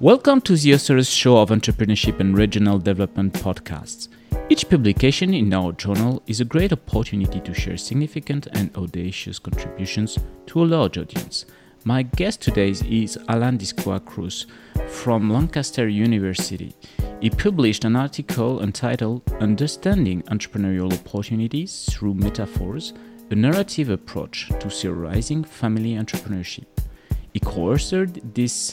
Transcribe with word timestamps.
Welcome 0.00 0.40
to 0.42 0.56
the 0.56 0.72
Osiris 0.72 1.10
Show 1.10 1.36
of 1.36 1.50
Entrepreneurship 1.50 2.20
and 2.20 2.34
Regional 2.34 2.78
Development 2.78 3.34
podcasts. 3.34 4.08
Each 4.48 4.66
publication 4.66 5.34
in 5.34 5.52
our 5.52 5.72
journal 5.72 6.22
is 6.26 6.40
a 6.40 6.46
great 6.46 6.72
opportunity 6.72 7.38
to 7.40 7.52
share 7.52 7.76
significant 7.76 8.46
and 8.54 8.74
audacious 8.78 9.38
contributions 9.38 10.18
to 10.46 10.62
a 10.62 10.64
large 10.64 10.96
audience. 10.96 11.44
My 11.84 12.00
guest 12.00 12.40
today 12.40 12.70
is 12.70 13.18
Allan 13.28 13.58
Discua 13.58 14.02
Cruz 14.02 14.46
from 14.88 15.28
Lancaster 15.28 15.86
University. 15.86 16.74
He 17.20 17.28
published 17.28 17.84
an 17.84 17.94
article 17.94 18.62
entitled 18.62 19.30
Understanding 19.38 20.22
Entrepreneurial 20.22 20.94
Opportunities 20.94 21.86
Through 21.92 22.14
Metaphors, 22.14 22.94
a 23.30 23.34
narrative 23.34 23.90
approach 23.90 24.48
to 24.60 24.70
theorizing 24.70 25.44
family 25.44 25.96
entrepreneurship. 25.96 26.64
He 27.34 27.40
co 27.40 27.66
authored 27.66 28.34
this 28.34 28.72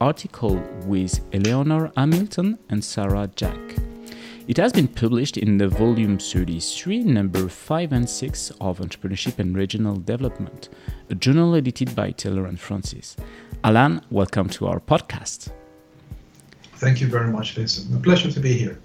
article 0.00 0.62
with 0.86 1.20
Eleanor 1.32 1.90
Hamilton 1.96 2.58
and 2.68 2.84
Sarah 2.84 3.28
Jack. 3.34 3.58
It 4.46 4.56
has 4.56 4.72
been 4.72 4.88
published 4.88 5.36
in 5.36 5.58
the 5.58 5.68
volume 5.68 6.18
33, 6.18 7.00
number 7.00 7.48
5 7.48 7.92
and 7.92 8.08
6 8.08 8.50
of 8.60 8.78
Entrepreneurship 8.78 9.38
and 9.38 9.56
Regional 9.56 9.96
Development, 9.96 10.68
a 11.10 11.14
journal 11.14 11.54
edited 11.54 11.94
by 11.94 12.12
Taylor 12.12 12.46
and 12.46 12.58
Francis. 12.58 13.16
Allan, 13.64 14.00
welcome 14.10 14.48
to 14.50 14.68
our 14.68 14.80
podcast. 14.80 15.50
Thank 16.76 17.00
you 17.00 17.08
very 17.08 17.30
much, 17.30 17.54
Vincent. 17.54 17.94
A 17.94 18.00
pleasure 18.00 18.30
to 18.30 18.40
be 18.40 18.52
here. 18.52 18.78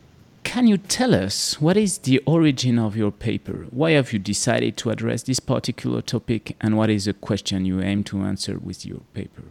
Can 0.44 0.68
you 0.68 0.78
tell 0.78 1.16
us 1.16 1.62
what 1.62 1.78
is 1.78 2.00
the 2.00 2.20
origin 2.26 2.78
of 2.78 2.98
your 2.98 3.12
paper? 3.12 3.68
Why 3.70 3.92
have 3.92 4.12
you 4.12 4.20
decided 4.20 4.78
to 4.78 4.90
address 4.90 5.24
this 5.24 5.40
particular 5.40 6.02
topic, 6.02 6.58
and 6.60 6.76
what 6.76 6.90
is 6.90 7.06
the 7.06 7.14
question 7.14 7.66
you 7.66 7.82
aim 7.82 8.04
to 8.06 8.24
answer 8.24 8.58
with 8.58 8.86
your 8.86 9.02
paper? 9.14 9.44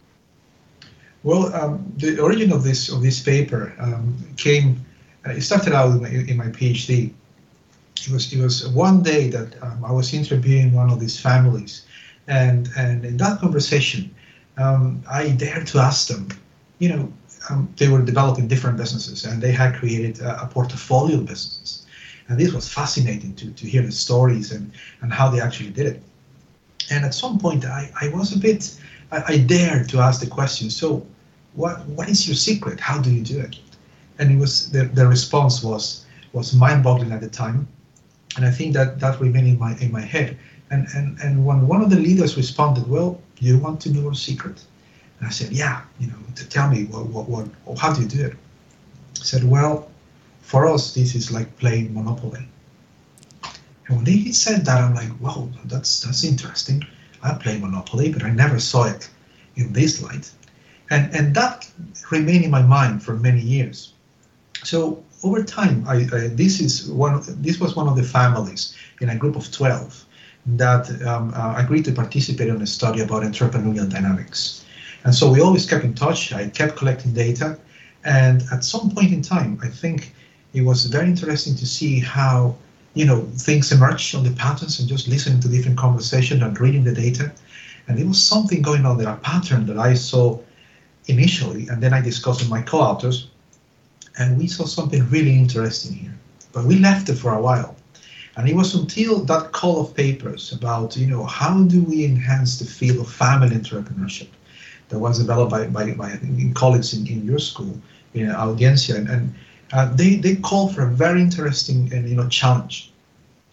Well, 1.25 1.55
um, 1.55 1.93
the 1.97 2.19
origin 2.19 2.53
of 2.53 2.65
this 2.65 2.89
of 2.89 3.03
this 3.03 3.21
paper 3.21 3.75
um, 3.78 4.17
came. 4.37 4.84
Uh, 5.25 5.31
it 5.31 5.42
started 5.42 5.73
out 5.73 5.91
in 5.92 6.03
my, 6.03 6.09
in 6.09 6.37
my, 6.37 6.47
PhD. 6.47 7.12
It 7.97 8.11
was 8.11 8.33
it 8.33 8.41
was 8.41 8.67
one 8.67 9.03
day 9.03 9.31
that 9.31 9.62
um, 9.62 9.84
I 9.84 9.93
was 9.93 10.12
interviewing 10.12 10.73
one 10.73 10.91
of 10.91 10.98
these 10.98 11.20
families, 11.20 11.87
and 12.27 12.69
and 12.77 13.05
in 13.05 13.17
that 13.19 13.39
conversation, 13.39 14.12
um, 14.56 15.05
I 15.09 15.31
dared 15.31 15.69
to 15.69 15.78
ask 15.78 16.09
them, 16.09 16.27
you 16.81 16.89
know, 16.89 17.12
um, 17.48 17.73
they 17.77 17.89
were 17.89 18.03
developing 18.03 18.48
different 18.48 18.77
businesses, 18.77 19.25
and 19.25 19.41
they 19.41 19.53
had 19.53 19.77
created 19.77 20.20
a, 20.20 20.43
a 20.43 20.47
portfolio 20.48 21.19
of 21.19 21.27
businesses, 21.27 21.87
and 22.28 22.37
this 22.37 22.53
was 22.53 22.69
fascinating 22.69 23.37
to 23.37 23.53
to 23.53 23.67
hear 23.69 23.83
the 23.83 23.93
stories 23.93 24.50
and 24.50 24.73
and 25.03 25.12
how 25.12 25.28
they 25.31 25.41
actually 25.41 25.70
did 25.70 25.87
it. 25.87 26.03
And 26.91 27.05
at 27.05 27.15
some 27.15 27.39
point, 27.39 27.65
I 27.65 27.93
I 28.00 28.09
was 28.09 28.34
a 28.34 28.39
bit 28.41 28.77
I, 29.12 29.34
I 29.34 29.39
dared 29.39 29.89
to 29.91 30.00
ask 30.00 30.20
the 30.20 30.27
question. 30.27 30.69
So 30.69 31.06
what 31.55 31.86
what 31.86 32.08
is 32.08 32.27
your 32.27 32.36
secret? 32.36 32.81
How 32.81 33.00
do 33.00 33.11
you 33.11 33.22
do 33.22 33.41
it? 33.41 33.56
And 34.19 34.31
it 34.31 34.39
was 34.39 34.70
the, 34.70 34.84
the 34.84 35.06
response 35.06 35.62
was 35.62 36.05
was 36.33 36.55
mind-boggling 36.55 37.12
at 37.12 37.20
the 37.20 37.28
time, 37.28 37.69
and 38.36 38.44
I 38.44 38.50
think 38.50 38.75
that 38.75 39.00
that 39.00 39.20
remained 39.20 39.48
in 39.48 39.59
my 39.59 39.77
in 39.78 39.92
my 39.92 40.00
head. 40.00 40.39
And 40.70 40.86
and 40.94 41.19
and 41.20 41.44
when 41.44 41.67
one 41.67 41.83
of 41.83 41.91
the 41.91 41.98
leaders 41.98 42.36
responded, 42.36 42.89
well, 42.89 43.20
you 43.39 43.59
want 43.59 43.81
to 43.83 43.91
know 43.91 44.11
a 44.11 44.14
secret? 44.14 44.64
And 45.19 45.28
I 45.28 45.31
said, 45.31 45.53
yeah, 45.53 45.83
you 46.00 46.06
know, 46.06 46.17
to 46.36 46.48
tell 46.48 46.69
me 46.70 46.84
what 46.84 47.06
what 47.06 47.28
what 47.28 47.78
how 47.78 47.92
do 47.92 48.03
you 48.03 48.09
do 48.09 48.25
it? 48.27 48.37
He 49.19 49.25
said, 49.25 49.44
well, 49.44 49.91
for 50.41 50.66
us 50.66 50.94
this 50.94 51.14
is 51.14 51.31
like 51.31 51.56
playing 51.59 51.92
Monopoly. 51.94 52.48
And 53.89 53.97
when 53.97 54.06
he 54.06 54.33
said 54.33 54.64
that, 54.64 54.81
I'm 54.81 54.94
like, 54.94 55.11
wow, 55.20 55.48
that's 55.66 56.00
that's 56.00 56.25
interesting. 56.25 56.83
I 57.22 57.34
play 57.34 57.59
Monopoly, 57.59 58.12
but 58.12 58.22
I 58.22 58.31
never 58.31 58.59
saw 58.59 58.84
it 58.84 59.11
in 59.56 59.72
this 59.72 60.03
light 60.03 60.33
and 60.93 61.15
and 61.17 61.35
that 61.35 61.71
remained 62.11 62.45
in 62.45 62.51
my 62.51 62.62
mind 62.62 63.03
for 63.03 63.15
many 63.29 63.41
years. 63.41 63.95
So 64.62 65.03
over 65.25 65.43
time, 65.43 65.84
I, 65.89 65.97
I, 66.17 66.21
this 66.43 66.61
is 66.61 66.89
one. 66.89 67.22
This 67.47 67.59
was 67.59 67.75
one 67.75 67.89
of 67.89 67.97
the 67.97 68.03
families 68.03 68.77
in 69.00 69.09
a 69.09 69.16
group 69.16 69.37
of 69.37 69.50
twelve 69.50 70.05
that 70.62 70.84
um, 71.06 71.33
uh, 71.34 71.55
agreed 71.56 71.84
to 71.87 71.93
participate 71.93 72.49
in 72.49 72.61
a 72.61 72.66
study 72.66 73.00
about 73.00 73.22
entrepreneurial 73.22 73.89
dynamics. 73.89 74.65
And 75.05 75.15
so 75.15 75.31
we 75.33 75.41
always 75.41 75.65
kept 75.69 75.84
in 75.84 75.94
touch. 75.94 76.33
I 76.33 76.49
kept 76.49 76.77
collecting 76.77 77.12
data, 77.12 77.59
and 78.05 78.43
at 78.53 78.65
some 78.65 78.91
point 78.91 79.12
in 79.12 79.22
time, 79.22 79.59
I 79.62 79.69
think 79.69 80.12
it 80.53 80.62
was 80.62 80.84
very 80.84 81.06
interesting 81.06 81.55
to 81.56 81.66
see 81.66 82.00
how 82.00 82.55
you 82.95 83.06
know 83.06 83.22
things 83.49 83.72
emerge 83.72 84.15
on 84.15 84.25
the 84.25 84.34
patterns 84.45 84.78
and 84.78 84.89
just 84.89 85.09
listening 85.09 85.41
to 85.41 85.49
different 85.49 85.78
conversations 85.78 86.43
and 86.43 86.61
reading 86.61 86.84
the 86.84 86.95
data. 86.95 87.33
And 87.89 87.99
there 87.99 88.06
was 88.06 88.22
something 88.22 88.62
going 88.62 88.84
on 88.87 88.99
there, 88.99 89.09
a 89.09 89.16
pattern 89.16 89.66
that 89.66 89.78
I 89.78 89.95
saw 89.95 90.39
initially, 91.07 91.69
and 91.69 91.83
then 91.83 91.93
I 91.93 92.01
discussed 92.01 92.41
with 92.41 92.51
my 92.51 92.63
co-authors, 92.63 93.29
and 94.19 94.39
we 94.39 94.47
saw 94.47 94.65
something 94.65 95.09
really 95.11 95.35
interesting 95.35 95.93
here. 95.93 96.15
But 96.53 96.65
we 96.65 96.79
left 96.79 97.09
it 97.09 97.17
for 97.17 97.35
a 97.35 97.41
while. 97.41 97.77
And 98.37 98.49
it 98.49 98.55
was 98.55 98.75
until 98.75 99.25
that 99.25 99.53
call 99.53 99.81
of 99.81 99.95
papers 99.95 100.53
about, 100.53 100.97
you 100.97 101.07
know, 101.07 101.25
how 101.25 101.63
do 101.65 101.83
we 101.83 102.05
enhance 102.05 102.59
the 102.59 102.65
field 102.65 102.99
of 102.99 103.13
family 103.13 103.57
entrepreneurship 103.57 104.29
that 104.89 104.99
was 104.99 105.19
developed 105.19 105.51
by, 105.51 105.67
by, 105.67 105.93
by 105.93 106.19
colleagues 106.55 106.95
in, 106.95 107.07
in 107.07 107.25
your 107.25 107.39
school, 107.39 107.79
in 108.15 108.29
Audencia, 108.29 108.97
and, 108.97 109.09
and 109.09 109.34
uh, 109.73 109.93
they, 109.95 110.17
they 110.17 110.37
call 110.37 110.69
for 110.69 110.83
a 110.83 110.91
very 110.91 111.21
interesting 111.21 111.93
and, 111.93 112.09
you 112.09 112.15
know, 112.15 112.29
challenge. 112.29 112.93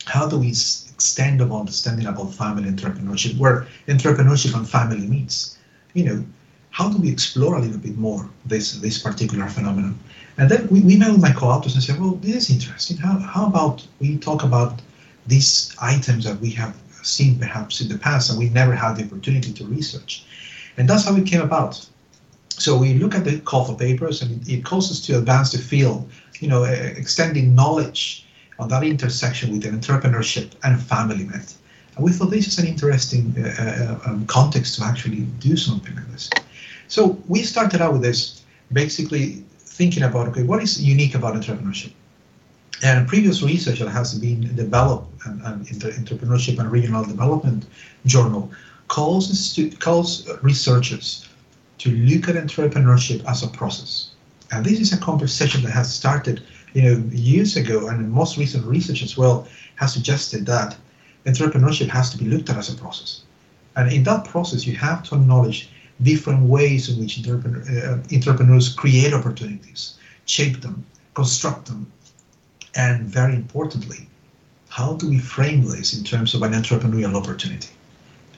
How 0.05 0.27
do 0.27 0.37
we 0.39 0.49
extend 0.49 1.41
our 1.41 1.51
understanding 1.51 2.07
about 2.07 2.33
family 2.33 2.69
entrepreneurship, 2.69 3.37
where 3.37 3.67
entrepreneurship 3.87 4.55
and 4.55 4.67
family 4.67 5.07
meets? 5.07 5.57
You 5.93 6.03
know, 6.05 6.25
how 6.71 6.89
do 6.89 6.97
we 6.97 7.11
explore 7.11 7.55
a 7.55 7.61
little 7.61 7.79
bit 7.79 7.97
more 7.97 8.29
this 8.45 8.73
this 8.79 8.97
particular 9.01 9.47
phenomenon? 9.47 9.97
And 10.37 10.49
then 10.49 10.67
we, 10.69 10.79
we 10.81 10.95
met 10.95 11.11
with 11.11 11.21
my 11.21 11.33
co-authors 11.33 11.75
and 11.75 11.83
said, 11.83 11.99
well, 11.99 12.13
this 12.21 12.35
is 12.35 12.49
interesting. 12.49 12.95
How, 12.95 13.19
how 13.19 13.45
about 13.47 13.85
we 13.99 14.17
talk 14.17 14.43
about 14.43 14.81
these 15.27 15.75
items 15.81 16.23
that 16.23 16.39
we 16.39 16.49
have 16.51 16.77
seen 17.03 17.37
perhaps 17.37 17.81
in 17.81 17.89
the 17.89 17.97
past 17.97 18.29
and 18.29 18.39
we 18.39 18.47
never 18.49 18.73
had 18.73 18.95
the 18.95 19.03
opportunity 19.03 19.51
to 19.53 19.65
research? 19.65 20.23
And 20.77 20.89
that's 20.89 21.03
how 21.03 21.15
it 21.17 21.25
came 21.25 21.41
about. 21.41 21.85
So 22.51 22.77
we 22.77 22.93
look 22.93 23.15
at 23.15 23.25
the 23.25 23.39
call 23.41 23.65
for 23.65 23.75
papers 23.75 24.21
and 24.21 24.47
it 24.47 24.63
calls 24.63 24.89
us 24.91 25.01
to 25.07 25.17
advance 25.17 25.51
the 25.51 25.57
field, 25.57 26.09
you 26.39 26.47
know, 26.47 26.63
extending 26.63 27.53
knowledge 27.53 28.25
on 28.59 28.69
that 28.69 28.83
intersection 28.83 29.51
with 29.51 29.63
entrepreneurship 29.63 30.51
and 30.63 30.81
family 30.81 31.25
myth. 31.25 31.57
And 31.95 32.05
we 32.05 32.13
thought 32.13 32.31
this 32.31 32.47
is 32.47 32.59
an 32.59 32.67
interesting 32.67 33.35
uh, 33.37 33.99
uh, 34.05 34.09
um, 34.09 34.25
context 34.27 34.75
to 34.75 34.85
actually 34.85 35.21
do 35.39 35.57
something 35.57 35.93
like 35.95 36.09
this. 36.11 36.29
So 36.89 37.19
we 37.27 37.43
started 37.43 37.81
out 37.81 37.93
with 37.93 38.01
this, 38.01 38.41
basically 38.73 39.45
thinking 39.59 40.03
about 40.03 40.27
okay, 40.29 40.43
what 40.43 40.61
is 40.61 40.81
unique 40.81 41.13
about 41.13 41.35
entrepreneurship? 41.35 41.93
And 42.83 43.07
previous 43.07 43.43
research 43.43 43.79
that 43.79 43.89
has 43.89 44.17
been 44.17 44.55
developed 44.55 45.07
and, 45.25 45.39
and 45.43 45.65
entrepreneurship 45.67 46.57
and 46.57 46.71
regional 46.71 47.03
development 47.03 47.67
journal 48.07 48.51
calls 48.87 49.59
calls 49.79 50.27
researchers 50.41 51.29
to 51.77 51.91
look 51.91 52.27
at 52.27 52.35
entrepreneurship 52.35 53.23
as 53.29 53.43
a 53.43 53.47
process. 53.49 54.09
And 54.51 54.65
this 54.65 54.79
is 54.79 54.91
a 54.91 54.97
conversation 54.97 55.61
that 55.61 55.71
has 55.71 55.93
started, 55.93 56.41
you 56.73 56.81
know, 56.81 57.03
years 57.11 57.55
ago, 57.55 57.89
and 57.89 58.11
most 58.11 58.37
recent 58.37 58.65
research 58.65 59.03
as 59.03 59.15
well 59.15 59.47
has 59.75 59.93
suggested 59.93 60.47
that 60.47 60.75
entrepreneurship 61.25 61.89
has 61.89 62.09
to 62.09 62.17
be 62.17 62.25
looked 62.25 62.49
at 62.49 62.57
as 62.57 62.73
a 62.73 62.77
process. 62.77 63.21
And 63.75 63.93
in 63.93 64.03
that 64.05 64.25
process, 64.25 64.65
you 64.65 64.75
have 64.77 65.03
to 65.03 65.15
acknowledge 65.15 65.69
different 66.01 66.43
ways 66.43 66.89
in 66.89 66.99
which 66.99 67.19
uh, 67.27 67.97
entrepreneurs 68.13 68.73
create 68.73 69.13
opportunities, 69.13 69.95
shape 70.25 70.61
them, 70.61 70.85
construct 71.13 71.65
them, 71.67 71.91
and 72.75 73.03
very 73.03 73.35
importantly, 73.35 74.07
how 74.69 74.93
do 74.93 75.09
we 75.09 75.19
frame 75.19 75.63
this 75.65 75.97
in 75.97 76.03
terms 76.03 76.33
of 76.33 76.41
an 76.43 76.53
entrepreneurial 76.53 77.15
opportunity? 77.15 77.69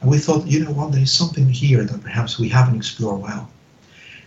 And 0.02 0.10
we 0.10 0.18
thought, 0.18 0.48
you 0.48 0.64
know 0.64 0.72
what, 0.72 0.92
there 0.92 1.02
is 1.02 1.12
something 1.12 1.48
here 1.48 1.84
that 1.84 2.02
perhaps 2.02 2.40
we 2.40 2.50
haven't 2.50 2.78
explored 2.78 3.22
well. 3.22 3.50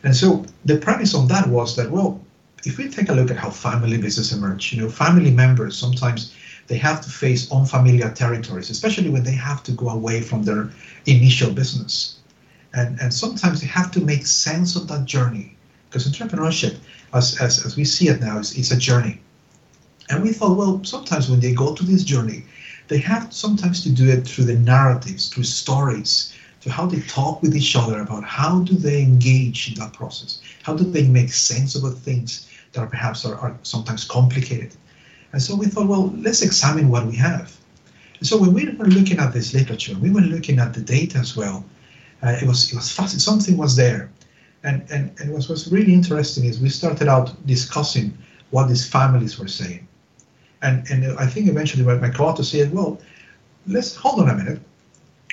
And 0.04 0.14
so 0.14 0.44
the 0.64 0.76
premise 0.76 1.14
on 1.14 1.26
that 1.28 1.48
was 1.48 1.74
that, 1.76 1.90
well, 1.90 2.20
if 2.64 2.78
we 2.78 2.88
take 2.88 3.08
a 3.08 3.12
look 3.12 3.30
at 3.30 3.36
how 3.36 3.50
family 3.50 3.98
business 3.98 4.32
emerge, 4.32 4.72
you 4.72 4.82
know, 4.82 4.88
family 4.88 5.30
members 5.30 5.76
sometimes 5.76 6.34
they 6.66 6.78
have 6.78 7.00
to 7.02 7.10
face 7.10 7.50
unfamiliar 7.52 8.10
territories, 8.10 8.70
especially 8.70 9.10
when 9.10 9.24
they 9.24 9.32
have 9.32 9.62
to 9.64 9.72
go 9.72 9.88
away 9.90 10.20
from 10.20 10.44
their 10.44 10.70
initial 11.06 11.50
business. 11.50 12.16
And, 12.74 13.00
and 13.00 13.14
sometimes 13.14 13.62
you 13.62 13.68
have 13.68 13.90
to 13.92 14.00
make 14.00 14.26
sense 14.26 14.74
of 14.74 14.88
that 14.88 15.04
journey 15.04 15.56
because 15.88 16.08
entrepreneurship, 16.08 16.76
as, 17.12 17.40
as, 17.40 17.64
as 17.64 17.76
we 17.76 17.84
see 17.84 18.08
it 18.08 18.20
now, 18.20 18.38
is, 18.38 18.58
is 18.58 18.72
a 18.72 18.76
journey. 18.76 19.20
And 20.10 20.22
we 20.22 20.32
thought, 20.32 20.56
well, 20.56 20.82
sometimes 20.84 21.30
when 21.30 21.40
they 21.40 21.54
go 21.54 21.74
to 21.74 21.84
this 21.84 22.02
journey, 22.02 22.44
they 22.88 22.98
have 22.98 23.32
sometimes 23.32 23.82
to 23.84 23.90
do 23.90 24.10
it 24.10 24.26
through 24.26 24.44
the 24.44 24.56
narratives, 24.56 25.28
through 25.28 25.44
stories, 25.44 26.34
to 26.62 26.70
how 26.70 26.86
they 26.86 27.00
talk 27.02 27.42
with 27.42 27.54
each 27.56 27.76
other 27.76 28.00
about 28.00 28.24
how 28.24 28.60
do 28.60 28.74
they 28.74 29.02
engage 29.02 29.68
in 29.68 29.74
that 29.78 29.92
process, 29.92 30.40
how 30.62 30.74
do 30.74 30.82
they 30.82 31.06
make 31.06 31.32
sense 31.32 31.74
of 31.74 31.82
the 31.82 31.92
things 31.92 32.48
that 32.72 32.80
are 32.80 32.86
perhaps 32.86 33.24
are, 33.24 33.36
are 33.36 33.56
sometimes 33.62 34.04
complicated. 34.04 34.74
And 35.32 35.40
so 35.40 35.54
we 35.54 35.66
thought, 35.66 35.88
well, 35.88 36.12
let's 36.16 36.42
examine 36.42 36.88
what 36.88 37.06
we 37.06 37.16
have. 37.16 37.56
And 38.18 38.26
so 38.26 38.36
when 38.36 38.52
we 38.52 38.68
were 38.70 38.86
looking 38.86 39.18
at 39.18 39.32
this 39.32 39.54
literature, 39.54 39.94
we 40.00 40.10
were 40.10 40.22
looking 40.22 40.58
at 40.58 40.74
the 40.74 40.80
data 40.80 41.18
as 41.18 41.36
well 41.36 41.64
uh, 42.24 42.36
it 42.42 42.46
was 42.46 42.72
it 42.72 42.76
was 42.76 42.90
fascinating. 42.90 43.20
Something 43.20 43.56
was 43.56 43.76
there, 43.76 44.10
And, 44.64 44.82
and, 44.90 45.12
and 45.20 45.30
what 45.30 45.46
was 45.48 45.70
really 45.70 45.92
interesting 45.92 46.46
is 46.46 46.58
we 46.58 46.70
started 46.70 47.06
out 47.06 47.46
discussing 47.46 48.16
what 48.50 48.68
these 48.68 48.88
families 48.88 49.38
were 49.38 49.48
saying. 49.48 49.86
And, 50.62 50.90
and 50.90 51.18
I 51.18 51.26
think 51.26 51.48
eventually 51.48 51.84
my 51.84 52.08
co-author 52.08 52.42
said, 52.42 52.72
well, 52.72 52.98
let's 53.66 53.94
hold 53.94 54.20
on 54.20 54.30
a 54.30 54.34
minute. 54.34 54.60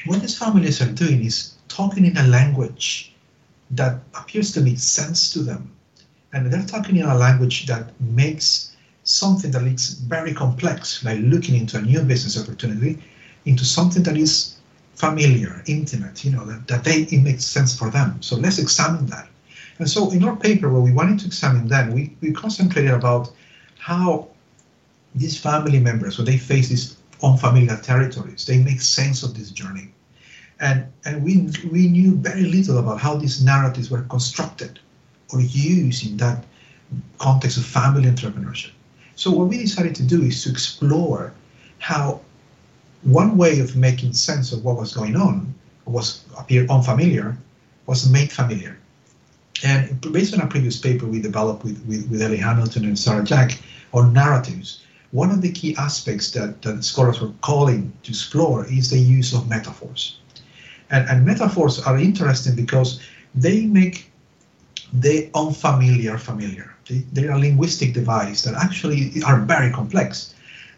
What 0.05 0.19
these 0.21 0.37
families 0.37 0.81
are 0.81 0.91
doing 0.91 1.23
is 1.23 1.55
talking 1.69 2.05
in 2.05 2.17
a 2.17 2.27
language 2.27 3.13
that 3.71 3.99
appears 4.15 4.51
to 4.53 4.61
make 4.61 4.79
sense 4.79 5.31
to 5.31 5.39
them. 5.39 5.71
And 6.33 6.51
they're 6.51 6.65
talking 6.65 6.97
in 6.97 7.05
a 7.05 7.15
language 7.15 7.67
that 7.67 7.89
makes 8.01 8.75
something 9.05 9.51
that 9.51 9.63
looks 9.63 9.91
very 9.93 10.33
complex, 10.33 11.05
like 11.05 11.19
looking 11.21 11.55
into 11.55 11.77
a 11.77 11.81
new 11.81 12.01
business 12.01 12.37
opportunity, 12.37 13.01
into 13.45 13.63
something 13.63 14.03
that 14.03 14.17
is 14.17 14.57
familiar, 15.01 15.63
intimate, 15.65 16.23
you 16.23 16.31
know, 16.31 16.45
that, 16.45 16.67
that 16.67 16.83
they 16.83 16.97
it 17.15 17.23
makes 17.23 17.43
sense 17.43 17.71
for 17.79 17.89
them. 17.89 18.09
So 18.21 18.35
let's 18.37 18.59
examine 18.59 19.07
that. 19.07 19.27
And 19.79 19.89
so 19.89 20.11
in 20.11 20.23
our 20.23 20.35
paper, 20.35 20.69
where 20.69 20.85
we 20.89 20.93
wanted 20.93 21.17
to 21.21 21.25
examine 21.25 21.67
that, 21.69 21.91
we, 21.91 22.15
we 22.21 22.31
concentrated 22.31 22.91
about 22.91 23.31
how 23.79 24.27
these 25.15 25.35
family 25.39 25.79
members, 25.79 26.17
when 26.17 26.25
they 26.25 26.37
face 26.37 26.69
these 26.69 26.97
unfamiliar 27.23 27.77
territories, 27.77 28.45
they 28.45 28.59
make 28.69 28.79
sense 28.79 29.23
of 29.23 29.35
this 29.37 29.49
journey. 29.49 29.87
And, 30.59 30.85
and 31.05 31.23
we, 31.23 31.49
we 31.71 31.87
knew 31.87 32.15
very 32.15 32.43
little 32.43 32.77
about 32.77 32.99
how 33.01 33.15
these 33.15 33.43
narratives 33.43 33.89
were 33.89 34.03
constructed 34.03 34.79
or 35.33 35.41
used 35.41 36.05
in 36.05 36.17
that 36.17 36.45
context 37.17 37.57
of 37.57 37.65
family 37.65 38.07
entrepreneurship. 38.07 38.71
So 39.15 39.31
what 39.31 39.47
we 39.47 39.57
decided 39.57 39.95
to 39.95 40.03
do 40.03 40.21
is 40.21 40.43
to 40.43 40.51
explore 40.51 41.33
how 41.79 42.21
one 43.03 43.37
way 43.37 43.59
of 43.59 43.75
making 43.75 44.13
sense 44.13 44.51
of 44.51 44.63
what 44.63 44.77
was 44.77 44.93
going 44.93 45.15
on 45.15 45.53
was 45.85 46.23
appeared 46.37 46.69
unfamiliar 46.69 47.37
was 47.87 48.09
made 48.09 48.31
familiar. 48.31 48.77
And 49.63 49.99
based 50.11 50.33
on 50.33 50.41
a 50.41 50.47
previous 50.47 50.77
paper 50.77 51.05
we 51.05 51.21
developed 51.21 51.63
with, 51.63 51.83
with, 51.85 52.09
with 52.09 52.21
Ellie 52.21 52.37
Hamilton 52.37 52.85
and 52.85 52.97
Sarah 52.97 53.23
Jack 53.23 53.59
on 53.93 54.13
narratives, 54.13 54.81
one 55.11 55.29
of 55.29 55.41
the 55.41 55.51
key 55.51 55.75
aspects 55.77 56.31
that, 56.31 56.61
that 56.61 56.83
scholars 56.83 57.19
were 57.19 57.33
calling 57.41 57.91
to 58.03 58.11
explore 58.11 58.65
is 58.65 58.89
the 58.89 58.97
use 58.97 59.33
of 59.33 59.49
metaphors. 59.49 60.17
And, 60.89 61.07
and 61.09 61.25
metaphors 61.25 61.79
are 61.79 61.97
interesting 61.97 62.55
because 62.55 63.01
they 63.35 63.65
make 63.65 64.11
the 64.93 65.29
unfamiliar 65.35 66.17
familiar. 66.17 66.73
They, 66.87 66.99
they're 67.11 67.31
a 67.31 67.39
linguistic 67.39 67.93
device 67.93 68.43
that 68.43 68.55
actually 68.55 69.11
are 69.25 69.39
very 69.39 69.71
complex, 69.71 70.33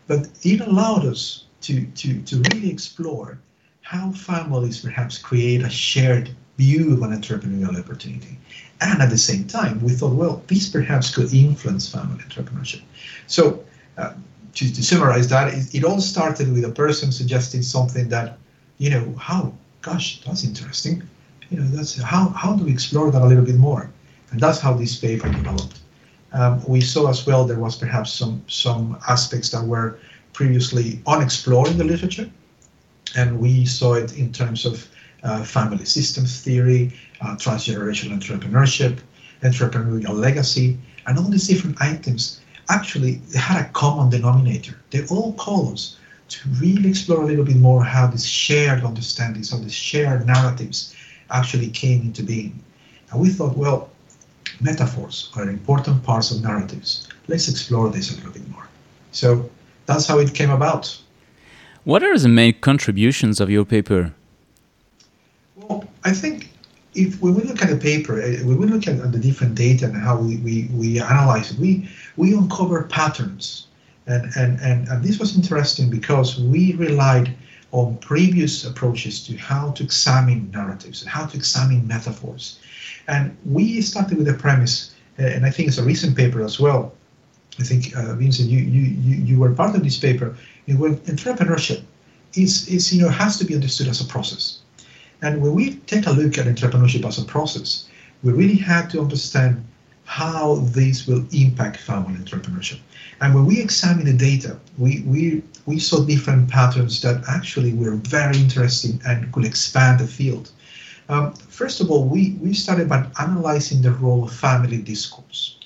but 0.08 0.30
it 0.44 0.62
allowed 0.62 1.06
us 1.06 1.46
to, 1.64 1.86
to, 1.86 2.22
to 2.22 2.38
really 2.52 2.70
explore 2.70 3.40
how 3.82 4.12
families 4.12 4.80
perhaps 4.80 5.18
create 5.18 5.62
a 5.62 5.70
shared 5.70 6.30
view 6.58 6.94
of 6.94 7.02
an 7.02 7.12
entrepreneurial 7.12 7.78
opportunity. 7.80 8.38
And 8.82 9.02
at 9.02 9.10
the 9.10 9.18
same 9.18 9.46
time, 9.48 9.82
we 9.82 9.92
thought, 9.92 10.14
well, 10.14 10.44
this 10.48 10.70
perhaps 10.70 11.14
could 11.14 11.34
influence 11.34 11.90
family 11.90 12.22
entrepreneurship. 12.24 12.82
So, 13.28 13.64
uh, 13.98 14.14
to, 14.56 14.74
to, 14.74 14.84
summarize 14.84 15.30
that, 15.30 15.54
it, 15.54 15.74
it, 15.74 15.84
all 15.84 16.00
started 16.00 16.52
with 16.54 16.64
a 16.64 16.72
person 16.72 17.12
suggesting 17.12 17.64
something 17.64 18.08
that, 18.10 18.38
you 18.78 18.92
know, 18.92 19.14
how, 19.20 19.52
gosh, 19.82 20.22
that's 20.22 20.44
interesting. 20.44 21.02
You 21.50 21.60
know, 21.60 21.68
that's 21.68 22.00
how, 22.00 22.30
how 22.30 22.56
do 22.56 22.66
we 22.66 22.72
explore 22.72 23.10
that 23.12 23.22
a 23.22 23.26
little 23.26 23.46
bit 23.46 23.56
more? 23.56 23.90
And 24.32 24.40
that's 24.40 24.60
how 24.60 24.74
this 24.74 24.96
paper 24.96 25.30
developed. 25.30 25.80
Um, 26.34 26.64
we 26.68 26.82
saw 26.82 27.10
as 27.10 27.26
well 27.26 27.46
there 27.46 27.60
was 27.60 27.76
perhaps 27.76 28.12
some 28.12 28.44
some 28.48 28.98
aspects 29.08 29.50
that 29.50 29.64
were 29.64 30.00
previously 30.34 31.02
unexplored 31.08 31.70
in 31.70 31.78
the 31.78 31.84
literature, 31.84 32.30
and 33.16 33.40
we 33.40 33.66
saw 33.66 33.94
it 33.94 34.18
in 34.18 34.32
terms 34.32 34.66
of 34.66 34.88
uh, 35.24 35.44
family 35.44 35.86
systems 35.86 36.42
theory, 36.42 36.92
uh, 37.22 37.36
transgenerational 37.36 38.20
entrepreneurship, 38.20 39.00
entrepreneurial 39.42 40.14
legacy, 40.14 40.78
and 41.08 41.18
all 41.18 41.30
these 41.30 41.48
different 41.48 41.82
items 41.82 42.42
actually 42.70 43.16
they 43.30 43.40
had 43.40 43.66
a 43.66 43.70
common 43.70 44.10
denominator. 44.10 44.76
They 44.92 45.06
all 45.08 45.34
call 45.34 45.74
us 45.74 45.98
to 46.30 46.50
really 46.62 46.90
explore 46.90 47.24
a 47.24 47.26
little 47.26 47.46
bit 47.46 47.58
more 47.58 47.84
how 47.84 48.08
these 48.08 48.26
shared 48.26 48.84
understandings, 48.84 49.52
how 49.52 49.58
these 49.58 49.74
shared 49.74 50.26
narratives 50.26 50.96
actually 51.30 51.70
came 51.70 52.02
into 52.02 52.24
being. 52.24 52.64
And 53.12 53.20
we 53.22 53.30
thought, 53.30 53.58
well, 53.58 53.90
metaphors 54.62 55.32
are 55.36 55.50
important 55.50 56.04
parts 56.04 56.32
of 56.32 56.42
narratives. 56.42 57.08
Let's 57.28 57.50
explore 57.50 57.90
this 57.90 58.12
a 58.12 58.16
little 58.16 58.32
bit 58.32 58.48
more. 58.50 58.68
So 59.12 59.50
that's 59.86 60.08
how 60.08 60.20
it 60.20 60.34
came 60.34 60.50
about. 60.50 60.98
What 61.84 62.04
are 62.04 62.18
the 62.18 62.30
main 62.30 62.54
contributions 62.62 63.42
of 63.42 63.50
your 63.50 63.66
paper? 63.66 64.14
Well, 65.56 65.86
I 66.04 66.12
think 66.12 66.50
if 66.96 67.22
we 67.22 67.32
look 67.32 67.62
at 67.62 67.70
the 67.70 67.78
paper, 67.78 68.22
eh, 68.22 68.44
we 68.44 68.56
look 68.56 68.88
at, 68.88 69.12
the 69.12 69.20
different 69.20 69.56
data 69.56 69.86
and 69.86 69.98
how 69.98 70.18
we, 70.18 70.38
we, 70.38 70.70
we 70.74 71.02
analyze 71.02 71.52
it, 71.52 71.60
we, 71.60 71.90
we 72.16 72.34
uncover 72.34 72.84
patterns. 72.84 73.68
And, 74.08 74.32
and, 74.36 74.60
and, 74.60 74.88
and 74.88 75.04
this 75.04 75.20
was 75.20 75.36
interesting 75.36 75.90
because 75.90 76.40
we 76.40 76.74
relied 76.74 77.34
on 77.72 77.98
previous 77.98 78.66
approaches 78.66 79.26
to 79.26 79.36
how 79.36 79.72
to 79.72 79.84
examine 79.84 80.52
narratives 80.52 81.02
and 81.02 81.10
how 81.10 81.26
to 81.26 81.36
examine 81.36 81.88
metaphors. 81.88 82.60
And 83.08 83.36
we 83.46 83.82
started 83.82 84.18
with 84.18 84.28
a 84.28 84.34
premise, 84.34 84.94
uh, 85.20 85.24
and 85.24 85.46
I 85.46 85.50
think 85.50 85.68
it's 85.68 85.80
a 85.80 85.84
recent 85.84 86.16
paper 86.16 86.44
as 86.44 86.60
well. 86.60 86.94
I 87.60 87.64
think 87.64 87.96
uh, 87.96 88.16
Vincent, 88.16 88.50
you, 88.50 88.60
you 88.60 88.82
you 88.82 89.16
you 89.24 89.40
were 89.40 89.54
part 89.54 89.76
of 89.76 89.84
this 89.84 89.98
paper. 89.98 90.36
In 90.68 90.80
where 90.80 90.94
entrepreneurship 91.14 91.84
is 92.34 92.68
is 92.68 92.92
you 92.94 93.02
know 93.02 93.10
has 93.10 93.38
to 93.38 93.46
be 93.46 93.54
understood 93.54 93.88
as 93.88 94.02
a 94.02 94.06
process. 94.06 94.60
And 95.22 95.42
when 95.42 95.54
we 95.54 95.76
take 95.92 96.08
a 96.08 96.12
look 96.12 96.38
at 96.38 96.48
entrepreneurship 96.48 97.06
as 97.06 97.18
a 97.18 97.26
process, 97.26 97.88
we 98.24 98.34
really 98.34 98.56
had 98.56 98.90
to 98.90 99.00
understand 99.00 99.64
how 100.06 100.56
this 100.74 101.08
will 101.08 101.26
impact 101.32 101.78
family 101.78 102.16
entrepreneurship. 102.20 102.80
And 103.22 103.34
when 103.34 103.46
we 103.46 103.62
examine 103.62 104.06
the 104.06 104.14
data, 104.14 104.60
we, 104.78 105.02
we, 105.08 105.42
we 105.66 105.80
saw 105.80 106.04
different 106.04 106.50
patterns 106.50 107.02
that 107.04 107.24
actually 107.30 107.74
were 107.74 107.96
very 107.96 108.38
interesting 108.38 109.00
and 109.08 109.32
could 109.32 109.46
expand 109.46 110.02
the 110.02 110.08
field. 110.08 110.52
Um, 111.08 111.34
first 111.34 111.80
of 111.80 111.90
all, 111.90 112.06
we, 112.06 112.32
we 112.42 112.54
started 112.54 112.90
by 112.90 113.08
analyzing 113.18 113.82
the 113.82 113.92
role 113.92 114.26
of 114.26 114.34
family 114.34 114.78
discourse 114.78 115.58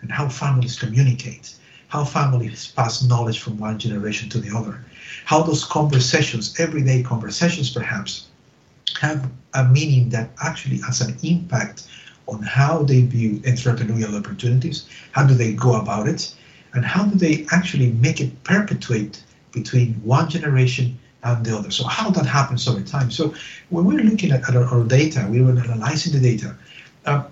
and 0.00 0.10
how 0.10 0.28
families 0.28 0.78
communicate, 0.78 1.54
how 1.88 2.04
families 2.04 2.68
pass 2.68 3.02
knowledge 3.02 3.40
from 3.40 3.58
one 3.58 3.78
generation 3.78 4.28
to 4.30 4.38
the 4.38 4.56
other, 4.56 4.84
how 5.24 5.42
those 5.42 5.64
conversations, 5.64 6.58
everyday 6.60 7.02
conversations 7.02 7.70
perhaps, 7.70 8.28
have 9.00 9.30
a 9.54 9.64
meaning 9.64 10.08
that 10.10 10.30
actually 10.42 10.78
has 10.78 11.00
an 11.00 11.16
impact 11.22 11.86
on 12.26 12.42
how 12.42 12.82
they 12.82 13.02
view 13.02 13.38
entrepreneurial 13.40 14.18
opportunities, 14.18 14.86
how 15.12 15.26
do 15.26 15.34
they 15.34 15.52
go 15.52 15.80
about 15.80 16.08
it, 16.08 16.34
and 16.74 16.84
how 16.84 17.04
do 17.04 17.16
they 17.16 17.46
actually 17.52 17.92
make 17.92 18.20
it 18.20 18.44
perpetuate 18.44 19.22
between 19.52 19.94
one 20.04 20.28
generation 20.28 20.98
and 21.24 21.44
the 21.44 21.56
other. 21.56 21.70
So 21.70 21.84
how 21.84 22.10
that 22.10 22.26
happens 22.26 22.68
over 22.68 22.80
time. 22.82 23.10
So 23.10 23.34
when 23.70 23.84
we're 23.84 24.02
looking 24.02 24.30
at, 24.30 24.48
at 24.48 24.56
our, 24.56 24.64
our, 24.64 24.84
data, 24.84 25.26
we 25.30 25.40
were 25.40 25.50
analyzing 25.50 26.12
the 26.12 26.20
data. 26.20 26.54
Uh, 27.06 27.24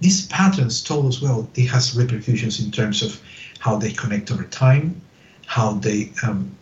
these 0.00 0.26
patterns 0.28 0.82
told 0.82 1.06
us 1.06 1.22
well 1.22 1.48
it 1.54 1.66
has 1.66 1.96
repercussions 1.96 2.60
in 2.60 2.70
terms 2.70 3.02
of 3.02 3.20
how 3.58 3.76
they 3.76 3.92
connect 3.92 4.30
over 4.30 4.44
time, 4.44 5.00
how 5.46 5.72
they 5.72 6.12
um, 6.22 6.54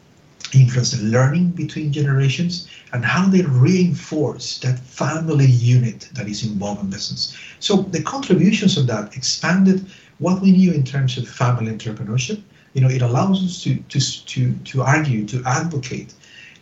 influence 0.54 0.92
the 0.92 1.02
learning 1.02 1.48
between 1.48 1.92
generations, 1.92 2.68
and 2.92 3.04
how 3.04 3.26
they 3.28 3.42
reinforce 3.42 4.58
that 4.58 4.78
family 4.78 5.46
unit 5.46 6.08
that 6.14 6.28
is 6.28 6.44
involved 6.44 6.82
in 6.82 6.90
business. 6.90 7.36
So 7.58 7.82
the 7.82 8.02
contributions 8.02 8.78
of 8.78 8.86
that 8.86 9.16
expanded 9.16 9.86
what 10.18 10.40
we 10.40 10.52
knew 10.52 10.72
in 10.72 10.84
terms 10.84 11.18
of 11.18 11.28
family 11.28 11.72
entrepreneurship 11.72 12.40
you 12.74 12.80
know, 12.80 12.88
it 12.88 13.02
allows 13.02 13.42
us 13.42 13.62
to, 13.62 13.76
to, 13.76 14.26
to, 14.26 14.52
to 14.52 14.82
argue, 14.82 15.24
to 15.26 15.42
advocate 15.46 16.12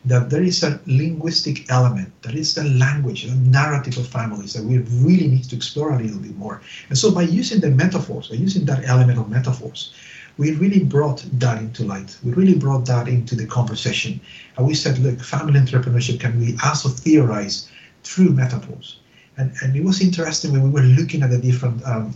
that 0.05 0.31
there 0.31 0.43
is 0.43 0.63
a 0.63 0.81
linguistic 0.87 1.71
element, 1.71 2.11
that 2.23 2.35
is 2.35 2.55
the 2.55 2.65
language, 2.65 3.25
the 3.25 3.35
narrative 3.35 3.97
of 3.99 4.07
families 4.09 4.53
that 4.53 4.65
we 4.65 4.79
really 4.79 5.29
need 5.29 5.45
to 5.45 5.57
explore 5.57 5.93
a 5.93 5.99
little 5.99 6.19
bit 6.19 6.37
more. 6.37 6.61
And 6.89 6.99
so 6.99 7.13
by 7.13 7.23
using 7.23 7.61
the 7.61 7.71
metaphors, 7.71 8.29
by 8.29 8.37
using 8.37 8.65
that 8.67 8.85
element 8.85 9.19
of 9.19 9.31
metaphors, 9.31 9.95
we 10.39 10.53
really 10.53 10.83
brought 10.83 11.25
that 11.35 11.59
into 11.59 11.85
light. 11.85 12.17
We 12.25 12.33
really 12.33 12.57
brought 12.57 12.87
that 12.87 13.07
into 13.07 13.37
the 13.37 13.47
conversation. 13.47 14.21
And 14.57 14.67
we 14.67 14.75
said, 14.75 14.99
look, 14.99 15.21
family 15.21 15.61
entrepreneurship 15.61 16.21
can 16.21 16.39
be 16.41 16.57
also 16.65 16.89
theorized 16.89 17.69
through 18.03 18.31
metaphors. 18.31 18.99
And, 19.37 19.53
and 19.63 19.77
it 19.77 19.85
was 19.85 20.01
interesting 20.01 20.53
when 20.53 20.63
we 20.63 20.71
were 20.71 20.87
looking 20.87 21.23
at 21.23 21.31
the 21.31 21.39
different 21.39 21.85
um, 21.87 22.15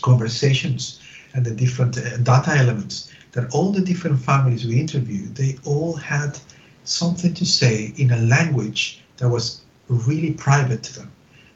conversations 0.00 1.00
and 1.34 1.44
the 1.44 1.54
different 1.54 1.96
uh, 1.98 2.16
data 2.18 2.50
elements 2.50 3.12
that 3.32 3.50
all 3.54 3.72
the 3.72 3.80
different 3.80 4.18
families 4.20 4.66
we 4.66 4.78
interviewed, 4.78 5.34
they 5.34 5.56
all 5.64 5.94
had 5.94 6.38
something 6.84 7.34
to 7.34 7.44
say 7.44 7.92
in 7.96 8.10
a 8.10 8.18
language 8.18 9.02
that 9.18 9.28
was 9.28 9.62
really 9.88 10.32
private 10.32 10.82
to 10.84 11.00
them. 11.00 11.12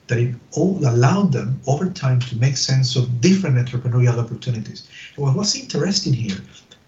That 0.08 0.18
it 0.18 0.36
all 0.52 0.78
allowed 0.86 1.32
them 1.32 1.60
over 1.66 1.90
time 1.90 2.20
to 2.20 2.36
make 2.36 2.56
sense 2.56 2.94
of 2.94 3.20
different 3.20 3.56
entrepreneurial 3.56 4.18
opportunities. 4.18 4.88
And 5.16 5.24
what 5.24 5.34
was 5.34 5.56
interesting 5.56 6.12
here 6.12 6.38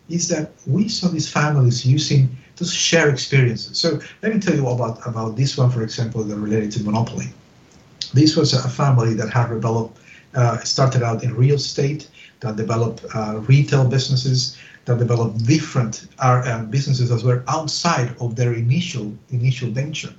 is 0.09 0.29
that 0.29 0.53
we 0.67 0.89
saw 0.89 1.09
these 1.09 1.31
families 1.31 1.85
using 1.85 2.37
those 2.57 2.73
shared 2.73 3.13
experiences. 3.13 3.79
So 3.79 4.01
let 4.23 4.35
me 4.35 4.41
tell 4.41 4.55
you 4.55 4.67
about, 4.69 5.05
about 5.07 5.37
this 5.37 5.59
one, 5.59 5.71
for 5.71 5.83
example, 5.83 6.23
that 6.25 6.37
related 6.37 6.73
to 6.73 6.85
Monopoly. 6.85 7.27
This 8.15 8.37
was 8.37 8.53
a 8.53 8.69
family 8.69 9.15
that 9.15 9.31
had 9.31 9.49
developed, 9.49 9.99
uh, 10.35 10.59
started 10.61 11.03
out 11.03 11.25
in 11.25 11.35
real 11.35 11.57
estate, 11.57 12.09
that 12.41 12.57
developed 12.57 13.05
uh, 13.15 13.41
retail 13.49 13.87
businesses, 13.87 14.57
that 14.89 14.99
developed 14.99 15.47
different 15.47 16.09
uh, 16.19 16.65
businesses 16.65 17.11
as 17.11 17.23
well 17.23 17.43
outside 17.47 18.15
of 18.21 18.35
their 18.35 18.55
initial 18.55 19.15
initial 19.31 19.71
venture, 19.71 20.13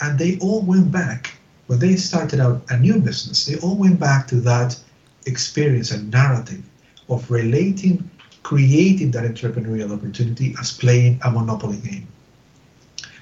and 0.00 0.18
they 0.18 0.38
all 0.38 0.62
went 0.62 0.92
back 0.92 1.34
when 1.66 1.78
they 1.78 1.96
started 1.96 2.40
out 2.40 2.62
a 2.70 2.78
new 2.78 3.00
business. 3.00 3.46
They 3.46 3.56
all 3.58 3.76
went 3.76 3.98
back 3.98 4.26
to 4.28 4.36
that 4.42 4.78
experience 5.26 5.90
and 5.90 6.10
narrative 6.10 6.62
of 7.08 7.30
relating, 7.30 8.08
creating 8.42 9.10
that 9.12 9.24
entrepreneurial 9.24 9.92
opportunity 9.92 10.54
as 10.60 10.76
playing 10.76 11.20
a 11.24 11.30
monopoly 11.30 11.78
game. 11.78 12.06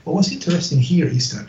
What 0.04 0.16
was 0.16 0.32
interesting 0.32 0.80
here 0.80 1.06
is 1.06 1.30
that 1.32 1.46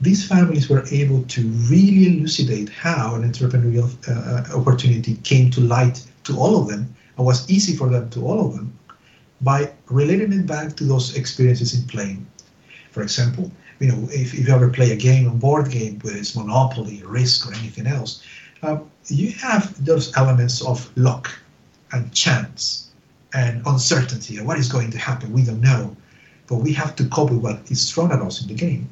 these 0.00 0.26
families 0.26 0.68
were 0.68 0.84
able 0.90 1.22
to 1.22 1.48
really 1.70 2.18
elucidate 2.18 2.68
how 2.68 3.14
an 3.14 3.22
entrepreneurial 3.30 3.88
uh, 4.08 4.58
opportunity 4.58 5.16
came 5.22 5.50
to 5.52 5.60
light 5.60 6.04
to 6.24 6.38
all 6.38 6.60
of 6.60 6.68
them 6.68 6.94
and 7.16 7.26
was 7.26 7.48
easy 7.50 7.76
for 7.76 7.88
them 7.88 8.10
to 8.10 8.26
all 8.26 8.46
of 8.46 8.54
them 8.54 8.76
by 9.40 9.70
relating 9.86 10.32
it 10.32 10.46
back 10.46 10.76
to 10.76 10.84
those 10.84 11.16
experiences 11.16 11.74
in 11.74 11.86
playing. 11.86 12.26
For 12.90 13.02
example, 13.02 13.50
you 13.80 13.88
know, 13.88 14.08
if, 14.10 14.34
if 14.34 14.46
you 14.46 14.54
ever 14.54 14.70
play 14.70 14.92
a 14.92 14.96
game, 14.96 15.26
a 15.26 15.30
board 15.30 15.70
game, 15.70 15.98
whether 16.00 16.16
it's 16.16 16.36
Monopoly, 16.36 17.02
Risk, 17.04 17.48
or 17.48 17.54
anything 17.54 17.86
else, 17.86 18.22
um, 18.62 18.88
you 19.08 19.32
have 19.32 19.84
those 19.84 20.16
elements 20.16 20.64
of 20.64 20.90
luck 20.96 21.30
and 21.92 22.12
chance 22.14 22.90
and 23.34 23.62
uncertainty 23.66 24.38
and 24.38 24.46
what 24.46 24.58
is 24.58 24.70
going 24.70 24.90
to 24.92 24.98
happen. 24.98 25.32
We 25.32 25.44
don't 25.44 25.60
know, 25.60 25.94
but 26.46 26.56
we 26.56 26.72
have 26.74 26.96
to 26.96 27.04
cope 27.06 27.30
with 27.30 27.40
what 27.40 27.70
is 27.70 27.90
thrown 27.90 28.12
at 28.12 28.22
us 28.22 28.40
in 28.40 28.48
the 28.48 28.54
game. 28.54 28.88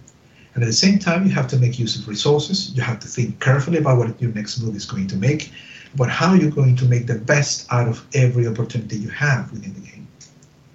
And 0.54 0.62
at 0.62 0.66
the 0.66 0.72
same 0.72 0.98
time, 0.98 1.24
you 1.26 1.32
have 1.32 1.46
to 1.48 1.56
make 1.56 1.78
use 1.78 1.98
of 1.98 2.06
resources. 2.06 2.74
You 2.74 2.82
have 2.82 3.00
to 3.00 3.08
think 3.08 3.40
carefully 3.40 3.78
about 3.78 3.98
what 3.98 4.20
your 4.20 4.32
next 4.32 4.60
move 4.60 4.76
is 4.76 4.84
going 4.84 5.06
to 5.06 5.16
make, 5.16 5.50
but 5.96 6.08
how 6.08 6.34
you're 6.34 6.50
going 6.50 6.76
to 6.76 6.84
make 6.86 7.06
the 7.06 7.18
best 7.18 7.66
out 7.70 7.88
of 7.88 8.06
every 8.14 8.46
opportunity 8.46 8.96
you 8.96 9.10
have 9.10 9.50
within 9.52 9.74
the 9.74 9.80
game. 9.80 10.08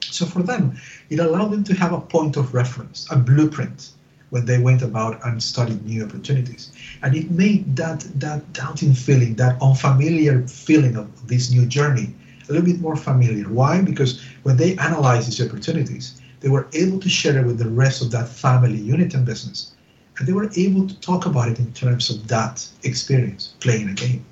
So 0.02 0.26
for 0.26 0.44
them, 0.44 0.78
it 1.10 1.20
allowed 1.20 1.52
them 1.52 1.64
to 1.66 1.74
have 1.76 1.94
a 1.94 2.02
point 2.02 2.38
of 2.38 2.54
reference, 2.54 3.08
a 3.12 3.16
blueprint 3.16 3.90
when 4.30 4.46
they 4.46 4.60
went 4.60 4.82
about 4.82 5.26
and 5.26 5.42
studied 5.42 5.86
new 5.86 6.04
opportunities. 6.04 6.72
And 7.02 7.16
it 7.16 7.32
made 7.32 7.76
that 7.78 8.02
that 8.20 8.52
doubting 8.54 8.94
feeling, 8.94 9.36
that 9.36 9.62
unfamiliar 9.62 10.46
feeling 10.48 10.96
of 10.98 11.28
this 11.28 11.52
new 11.52 11.66
journey 11.66 12.14
a 12.48 12.52
little 12.52 12.66
bit 12.66 12.80
more 12.80 12.96
familiar. 12.96 13.46
Why? 13.46 13.82
Because 13.82 14.22
when 14.44 14.58
they 14.58 14.78
analyzed 14.78 15.28
these 15.28 15.46
opportunities, 15.46 16.22
they 16.40 16.50
were 16.50 16.68
able 16.74 17.00
to 17.00 17.10
share 17.10 17.38
it 17.40 17.46
with 17.46 17.58
the 17.58 17.70
rest 17.70 18.02
of 18.02 18.12
that 18.12 18.30
family 18.30 18.78
unit 18.78 19.14
and 19.14 19.26
business. 19.26 19.74
And 20.18 20.28
they 20.28 20.34
were 20.34 20.50
able 20.56 20.88
to 20.88 21.00
talk 21.00 21.26
about 21.26 21.50
it 21.50 21.60
in 21.60 21.72
terms 21.74 22.10
of 22.10 22.28
that 22.28 22.68
experience, 22.84 23.54
playing 23.60 23.90
a 23.90 23.94
game. 23.94 24.26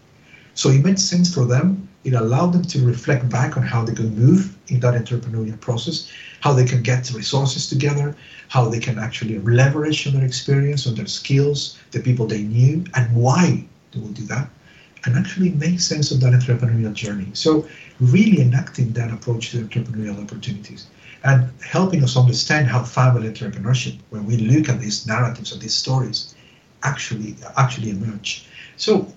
So 0.55 0.69
it 0.69 0.83
made 0.83 1.00
sense 1.00 1.33
for 1.33 1.45
them. 1.45 1.88
It 2.05 2.13
allowed 2.13 2.53
them 2.53 2.63
to 2.63 2.85
reflect 2.85 3.29
back 3.29 3.57
on 3.57 3.63
how 3.63 3.83
they 3.83 3.93
could 3.93 4.17
move 4.17 4.55
in 4.67 4.79
that 4.79 4.93
entrepreneurial 4.93 5.59
process, 5.59 6.09
how 6.39 6.53
they 6.53 6.65
can 6.65 6.81
get 6.81 7.12
resources 7.12 7.67
together, 7.67 8.15
how 8.47 8.69
they 8.69 8.79
can 8.79 8.97
actually 8.97 9.39
leverage 9.39 10.07
on 10.07 10.13
their 10.13 10.25
experience, 10.25 10.88
on 10.88 10.95
their 10.95 11.07
skills, 11.07 11.77
the 11.91 12.00
people 12.00 12.25
they 12.25 12.43
knew, 12.43 12.85
and 12.93 13.13
why 13.13 13.65
they 13.91 14.00
will 14.00 14.09
do 14.09 14.24
that, 14.27 14.47
and 15.03 15.17
actually 15.17 15.50
make 15.50 15.79
sense 15.79 16.12
of 16.12 16.21
that 16.21 16.33
entrepreneurial 16.33 16.93
journey. 16.93 17.27
So 17.33 17.67
really 18.00 18.41
enacting 18.41 18.93
that 18.93 19.12
approach 19.12 19.51
to 19.51 19.57
entrepreneurial 19.57 20.24
opportunities 20.24 20.88
and 21.24 21.50
helping 21.62 22.03
us 22.03 22.15
understand 22.15 22.67
how 22.67 22.83
family 22.83 23.27
entrepreneurship, 23.27 23.97
when 24.12 24.25
we 24.25 24.38
look 24.38 24.69
at 24.69 24.79
these 24.79 25.05
narratives 25.05 25.51
and 25.51 25.62
these 25.62 25.75
stories, 25.75 26.35
actually 26.83 27.35
actually 27.57 27.89
emerge. 27.89 28.47
So 28.77 29.12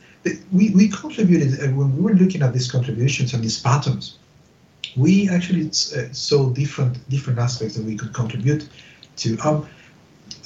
we, 0.52 0.70
we 0.70 0.88
contributed 0.88 1.60
uh, 1.60 1.72
when 1.72 1.96
we 1.96 2.02
were 2.02 2.14
looking 2.14 2.42
at 2.42 2.52
these 2.52 2.70
contributions 2.70 3.34
and 3.34 3.42
these 3.42 3.60
patterns. 3.60 4.18
We 4.96 5.28
actually 5.28 5.66
uh, 5.68 6.12
saw 6.12 6.48
different 6.50 7.08
different 7.08 7.38
aspects 7.38 7.76
that 7.76 7.84
we 7.84 7.96
could 7.96 8.12
contribute 8.14 8.68
to. 9.16 9.38
Um, 9.38 9.68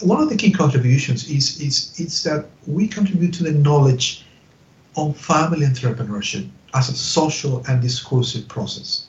one 0.00 0.20
of 0.20 0.28
the 0.28 0.36
key 0.36 0.52
contributions 0.52 1.30
is 1.30 1.60
is 1.60 1.94
it's 1.98 2.22
that 2.24 2.46
we 2.66 2.88
contribute 2.88 3.32
to 3.34 3.44
the 3.44 3.52
knowledge 3.52 4.26
on 4.94 5.14
family 5.14 5.66
entrepreneurship 5.66 6.48
as 6.74 6.88
a 6.88 6.94
social 6.94 7.64
and 7.68 7.80
discursive 7.80 8.48
process. 8.48 9.06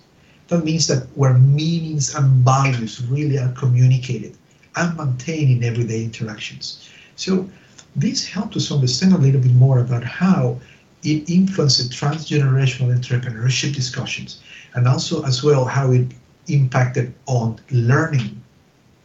That 0.47 0.63
means 0.63 0.87
that 0.87 1.07
where 1.15 1.33
meanings 1.33 2.13
and 2.15 2.45
values 2.45 3.01
really 3.07 3.39
are 3.39 3.51
communicated 3.53 4.37
and 4.75 4.97
maintained 4.97 5.51
in 5.51 5.63
everyday 5.63 6.03
interactions. 6.03 6.89
So 7.15 7.49
this 7.95 8.25
helped 8.25 8.55
us 8.55 8.71
understand 8.71 9.13
a 9.13 9.17
little 9.17 9.41
bit 9.41 9.53
more 9.53 9.79
about 9.79 10.03
how 10.03 10.59
it 11.03 11.29
influenced 11.29 11.91
transgenerational 11.91 12.95
entrepreneurship 12.95 13.75
discussions 13.75 14.41
and 14.73 14.87
also 14.87 15.23
as 15.23 15.43
well 15.43 15.65
how 15.65 15.91
it 15.91 16.07
impacted 16.47 17.13
on 17.25 17.59
learning 17.71 18.41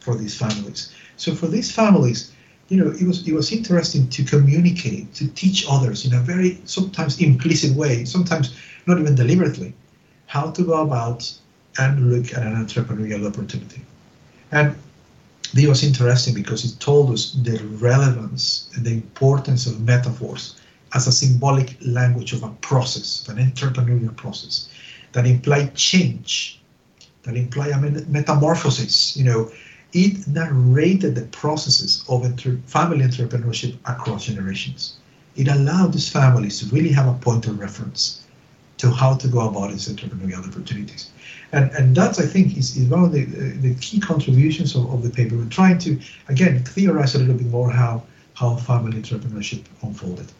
for 0.00 0.14
these 0.14 0.36
families. 0.36 0.94
So 1.16 1.34
for 1.34 1.48
these 1.48 1.70
families, 1.70 2.32
you 2.68 2.76
know, 2.76 2.90
it 2.90 3.02
was 3.02 3.26
it 3.26 3.32
was 3.32 3.50
interesting 3.52 4.08
to 4.10 4.22
communicate, 4.24 5.14
to 5.14 5.28
teach 5.28 5.64
others 5.68 6.04
in 6.06 6.14
a 6.14 6.20
very 6.20 6.60
sometimes 6.64 7.20
implicit 7.20 7.74
way, 7.74 8.04
sometimes 8.04 8.54
not 8.86 8.98
even 8.98 9.14
deliberately, 9.14 9.74
how 10.26 10.50
to 10.50 10.62
go 10.62 10.82
about 10.82 11.30
and 11.78 12.12
look 12.12 12.32
at 12.34 12.42
an 12.42 12.54
entrepreneurial 12.54 13.26
opportunity. 13.26 13.82
And 14.52 14.76
it 15.54 15.68
was 15.68 15.82
interesting 15.82 16.34
because 16.34 16.64
it 16.64 16.78
told 16.80 17.10
us 17.10 17.32
the 17.32 17.58
relevance 17.80 18.70
and 18.74 18.84
the 18.84 18.92
importance 18.92 19.66
of 19.66 19.80
metaphors 19.80 20.60
as 20.94 21.06
a 21.06 21.12
symbolic 21.12 21.76
language 21.84 22.32
of 22.32 22.42
a 22.42 22.50
process, 22.60 23.26
of 23.26 23.36
an 23.36 23.50
entrepreneurial 23.50 24.14
process 24.16 24.68
that 25.12 25.26
imply 25.26 25.66
change, 25.74 26.60
that 27.22 27.36
imply 27.36 27.68
a 27.68 27.78
metamorphosis, 27.78 29.16
you 29.16 29.24
know, 29.24 29.50
it 29.92 30.26
narrated 30.28 31.14
the 31.14 31.24
processes 31.26 32.04
of 32.08 32.24
inter- 32.24 32.60
family 32.66 33.04
entrepreneurship 33.04 33.76
across 33.86 34.26
generations. 34.26 34.96
It 35.36 35.48
allowed 35.48 35.92
these 35.92 36.08
families 36.08 36.60
to 36.60 36.74
really 36.74 36.90
have 36.90 37.06
a 37.06 37.18
point 37.18 37.46
of 37.46 37.58
reference 37.58 38.22
to 38.78 38.90
how 38.90 39.16
to 39.16 39.28
go 39.28 39.48
about 39.48 39.70
these 39.70 39.88
entrepreneurial 39.88 40.46
opportunities. 40.46 41.10
And, 41.52 41.70
and 41.72 41.96
that, 41.96 42.18
I 42.18 42.26
think, 42.26 42.56
is, 42.56 42.76
is 42.76 42.88
one 42.88 43.04
of 43.04 43.12
the, 43.12 43.22
uh, 43.22 43.62
the 43.62 43.74
key 43.80 44.00
contributions 44.00 44.76
of, 44.76 44.92
of 44.92 45.02
the 45.02 45.10
paper. 45.10 45.36
We're 45.36 45.46
trying 45.46 45.78
to, 45.78 45.98
again, 46.28 46.62
theorize 46.64 47.14
a 47.14 47.18
little 47.18 47.36
bit 47.36 47.46
more 47.46 47.70
how, 47.70 48.02
how 48.34 48.56
family 48.56 49.00
entrepreneurship 49.00 49.64
unfolded. 49.82 50.30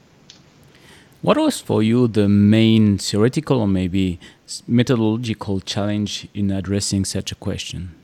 What 1.23 1.37
was 1.37 1.61
for 1.61 1.83
you 1.83 2.09
the 2.09 2.29
main 2.29 2.99
theoretical 2.99 3.61
or 3.61 3.67
maybe 3.67 4.21
methodological 4.69 5.61
challenge 5.61 6.29
in 6.33 6.51
addressing 6.51 7.05
such 7.07 7.33
a 7.33 7.35
question? 7.35 7.95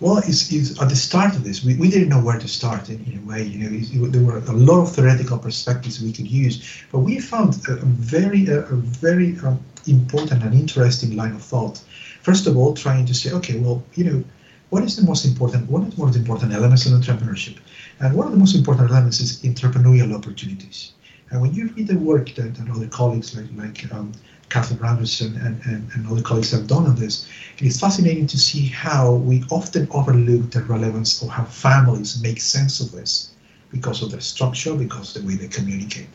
Well, 0.00 0.18
it's, 0.18 0.52
it's, 0.52 0.80
at 0.80 0.88
the 0.88 0.96
start 0.96 1.34
of 1.36 1.44
this, 1.44 1.64
we, 1.64 1.74
we 1.76 1.90
didn't 1.90 2.10
know 2.10 2.22
where 2.22 2.38
to 2.38 2.48
start 2.48 2.90
in, 2.90 3.02
in 3.04 3.18
a 3.18 3.26
way. 3.26 3.42
You 3.42 3.58
know, 3.58 3.70
it, 3.72 4.12
there 4.12 4.22
were 4.22 4.38
a 4.38 4.52
lot 4.52 4.82
of 4.82 4.94
theoretical 4.94 5.38
perspectives 5.38 6.02
we 6.02 6.12
could 6.12 6.30
use, 6.30 6.82
but 6.92 6.98
we 7.00 7.18
found 7.18 7.54
a, 7.68 7.72
a 7.72 7.76
very, 7.76 8.46
a, 8.46 8.60
a 8.60 8.76
very 8.76 9.38
um, 9.40 9.58
important 9.88 10.42
and 10.42 10.54
interesting 10.54 11.16
line 11.16 11.32
of 11.32 11.42
thought. 11.42 11.82
First 12.22 12.46
of 12.46 12.56
all, 12.56 12.74
trying 12.74 13.06
to 13.06 13.14
say, 13.14 13.32
okay, 13.32 13.58
well, 13.58 13.82
you 13.94 14.04
know, 14.04 14.24
what 14.70 14.82
is 14.82 14.96
the 14.96 15.02
most 15.02 15.24
important? 15.24 15.70
What 15.70 15.82
are 15.82 15.90
the 15.90 16.02
most 16.04 16.16
important 16.16 16.52
elements 16.52 16.86
in 16.86 16.92
entrepreneurship? 16.92 17.58
And 18.00 18.14
one 18.14 18.26
of 18.26 18.32
the 18.32 18.38
most 18.38 18.56
important 18.56 18.90
elements 18.90 19.20
is 19.20 19.40
entrepreneurial 19.42 20.14
opportunities. 20.14 20.92
And 21.30 21.40
when 21.40 21.54
you 21.54 21.68
read 21.76 21.88
the 21.88 21.98
work 21.98 22.34
that, 22.34 22.58
other 22.70 22.88
colleagues 22.88 23.36
like 23.36 23.46
like 23.56 23.92
um, 23.92 24.12
Catherine 24.48 24.84
Anderson 24.84 25.36
and, 25.36 25.60
and, 25.64 25.90
and 25.92 26.06
other 26.06 26.22
colleagues 26.22 26.52
have 26.52 26.66
done 26.66 26.86
on 26.86 26.96
this, 26.96 27.28
it 27.58 27.66
is 27.66 27.80
fascinating 27.80 28.26
to 28.28 28.38
see 28.38 28.66
how 28.66 29.14
we 29.14 29.42
often 29.50 29.88
overlook 29.90 30.50
the 30.50 30.62
relevance 30.62 31.22
of 31.22 31.28
how 31.28 31.44
families 31.44 32.22
make 32.22 32.40
sense 32.40 32.80
of 32.80 32.92
this 32.92 33.32
because 33.72 34.02
of 34.02 34.10
their 34.10 34.20
structure, 34.20 34.74
because 34.74 35.16
of 35.16 35.22
the 35.22 35.28
way 35.28 35.34
they 35.34 35.48
communicate. 35.48 36.06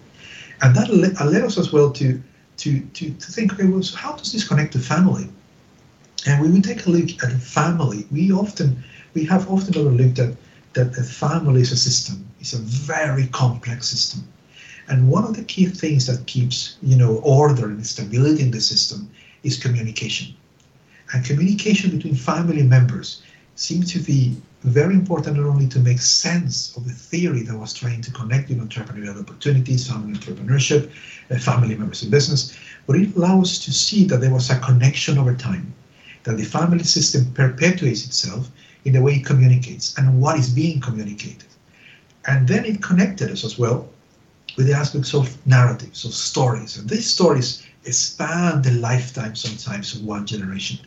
And 0.62 0.75
that 0.75 0.90
led 0.90 1.44
us 1.44 1.58
as 1.58 1.74
well 1.74 1.92
to, 1.94 2.22
to, 2.62 2.80
to, 2.80 3.12
to 3.12 3.32
think, 3.32 3.53
okay, 3.53 3.65
well, 3.65 3.82
so 3.82 3.98
how 3.98 4.13
does 4.13 4.32
this 4.32 4.48
connect 4.48 4.74
to 4.74 4.80
family? 4.80 5.27
And 6.27 6.39
when 6.39 6.53
we 6.53 6.62
take 6.62 6.86
a 6.86 6.89
look 6.91 7.10
at 7.24 7.32
family, 7.41 8.06
we 8.12 8.32
often 8.32 8.84
we 9.15 9.25
have 9.25 9.50
often 9.50 9.75
overlooked 9.75 10.18
that 10.18 10.38
that 10.74 10.98
a 10.98 11.03
family 11.03 11.62
is 11.62 11.72
a 11.72 11.77
system. 11.77 12.25
It's 12.39 12.53
a 12.53 12.60
very 12.60 13.27
complex 13.27 13.88
system. 13.89 14.24
And 14.88 15.10
one 15.10 15.25
of 15.25 15.36
the 15.36 15.44
key 15.44 15.65
things 15.65 16.06
that 16.06 16.25
keeps, 16.27 16.77
you 16.82 16.96
know, 16.96 17.18
order 17.18 17.65
and 17.65 17.86
stability 17.86 18.44
in 18.44 18.51
the 18.51 18.62
system 18.62 19.10
is 19.44 19.58
communication. 19.58 20.36
And 21.13 21.25
communication 21.25 21.91
between 21.91 22.15
family 22.15 22.63
members 22.63 23.22
seems 23.56 23.91
to 23.94 24.00
be 24.00 24.36
very 24.63 24.94
important 24.94 25.38
not 25.38 25.48
only 25.48 25.68
to 25.68 25.80
make 25.80 26.00
sense 26.00 26.75
of 26.77 26.86
the 26.86 26.94
theory 26.94 27.41
that 27.44 27.58
was 27.58 27.74
trying 27.74 28.01
to 28.01 28.12
connect 28.12 28.50
know, 28.50 28.63
entrepreneurial 28.63 29.20
opportunities, 29.20 29.88
family 29.88 30.13
entrepreneurship, 30.13 30.91
uh, 31.32 31.38
family 31.39 31.75
members 31.75 32.03
in 32.03 32.12
business, 32.12 32.56
but 32.86 32.96
it 32.96 33.15
allows 33.15 33.53
us 33.53 33.65
to 33.65 33.74
see 33.74 34.06
that 34.06 34.22
there 34.22 34.34
was 34.34 34.50
a 34.50 34.60
connection 34.60 35.18
over 35.18 35.34
time, 35.34 35.74
that 36.24 36.38
the 36.38 36.44
family 36.44 36.84
system 36.84 37.25
perpetuates 37.34 38.06
itself 38.06 38.51
in 38.86 38.94
the 38.94 39.01
way 39.01 39.15
it 39.15 39.25
communicates 39.25 39.98
and 39.98 40.22
what 40.22 40.38
is 40.38 40.50
being 40.50 40.80
communicated. 40.80 41.48
And 42.27 42.48
then 42.48 42.65
it 42.65 42.84
connected 42.84 43.32
us 43.32 43.44
as 43.44 43.58
well 43.58 43.89
with 44.58 44.68
the 44.68 44.74
aspects 44.74 45.15
of 45.15 45.44
narratives, 45.48 46.06
of 46.06 46.13
stories. 46.13 46.77
And 46.77 46.88
these 46.88 47.08
stories 47.08 47.63
span 47.89 48.62
the 48.62 48.74
lifetime 48.74 49.36
sometimes 49.36 49.96
of 49.96 50.03
one 50.03 50.27
generation. 50.27 50.80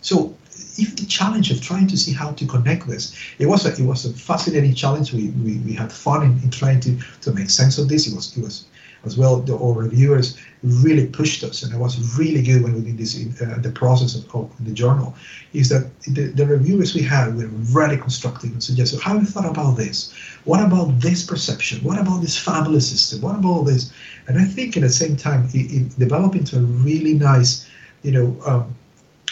So 0.00 0.36
even 0.76 0.94
the 0.96 1.06
challenge 1.06 1.50
of 1.50 1.60
trying 1.60 1.86
to 1.88 1.96
see 1.96 2.12
how 2.12 2.32
to 2.32 2.46
connect 2.46 2.86
this, 2.86 3.16
it 3.38 3.46
was 3.46 3.66
a, 3.66 3.72
it 3.72 3.86
was 3.86 4.04
a 4.04 4.12
fascinating 4.12 4.74
challenge. 4.74 5.12
We, 5.12 5.30
we, 5.30 5.58
we 5.58 5.72
had 5.72 5.92
fun 5.92 6.22
in, 6.22 6.42
in 6.42 6.50
trying 6.50 6.80
to, 6.80 6.98
to 7.22 7.32
make 7.32 7.50
sense 7.50 7.78
of 7.78 7.88
this. 7.88 8.06
It 8.06 8.14
was 8.14 8.36
it 8.36 8.42
was 8.42 8.66
as 9.04 9.16
well. 9.16 9.40
The 9.40 9.56
our 9.56 9.72
reviewers 9.72 10.38
really 10.62 11.06
pushed 11.06 11.42
us, 11.42 11.62
and 11.62 11.74
it 11.74 11.78
was 11.78 12.18
really 12.18 12.42
good 12.42 12.62
when 12.62 12.74
we 12.74 12.82
did 12.82 12.98
this 12.98 13.16
in 13.16 13.34
uh, 13.40 13.58
the 13.58 13.70
process 13.70 14.14
of, 14.14 14.34
of, 14.34 14.50
the 14.60 14.72
journal. 14.72 15.14
Is 15.52 15.68
that 15.70 15.90
the, 16.02 16.28
the 16.28 16.46
reviewers 16.46 16.94
we 16.94 17.02
had 17.02 17.34
were 17.36 17.48
really 17.72 17.96
constructive 17.96 18.52
and 18.52 18.62
suggested, 18.62 19.00
"How 19.00 19.14
have 19.14 19.22
you 19.22 19.28
thought 19.28 19.46
about 19.46 19.76
this? 19.76 20.12
What 20.44 20.62
about 20.62 21.00
this 21.00 21.24
perception? 21.24 21.82
What 21.82 21.98
about 21.98 22.20
this 22.20 22.36
family 22.38 22.80
system? 22.80 23.20
What 23.22 23.36
about 23.36 23.62
this?" 23.62 23.92
And 24.28 24.38
I 24.38 24.44
think 24.44 24.76
at 24.76 24.82
the 24.82 24.90
same 24.90 25.16
time, 25.16 25.48
it, 25.52 25.72
it 25.72 25.98
developed 25.98 26.36
into 26.36 26.58
a 26.58 26.62
really 26.62 27.14
nice, 27.14 27.68
you 28.02 28.12
know, 28.12 28.36
um, 28.46 28.74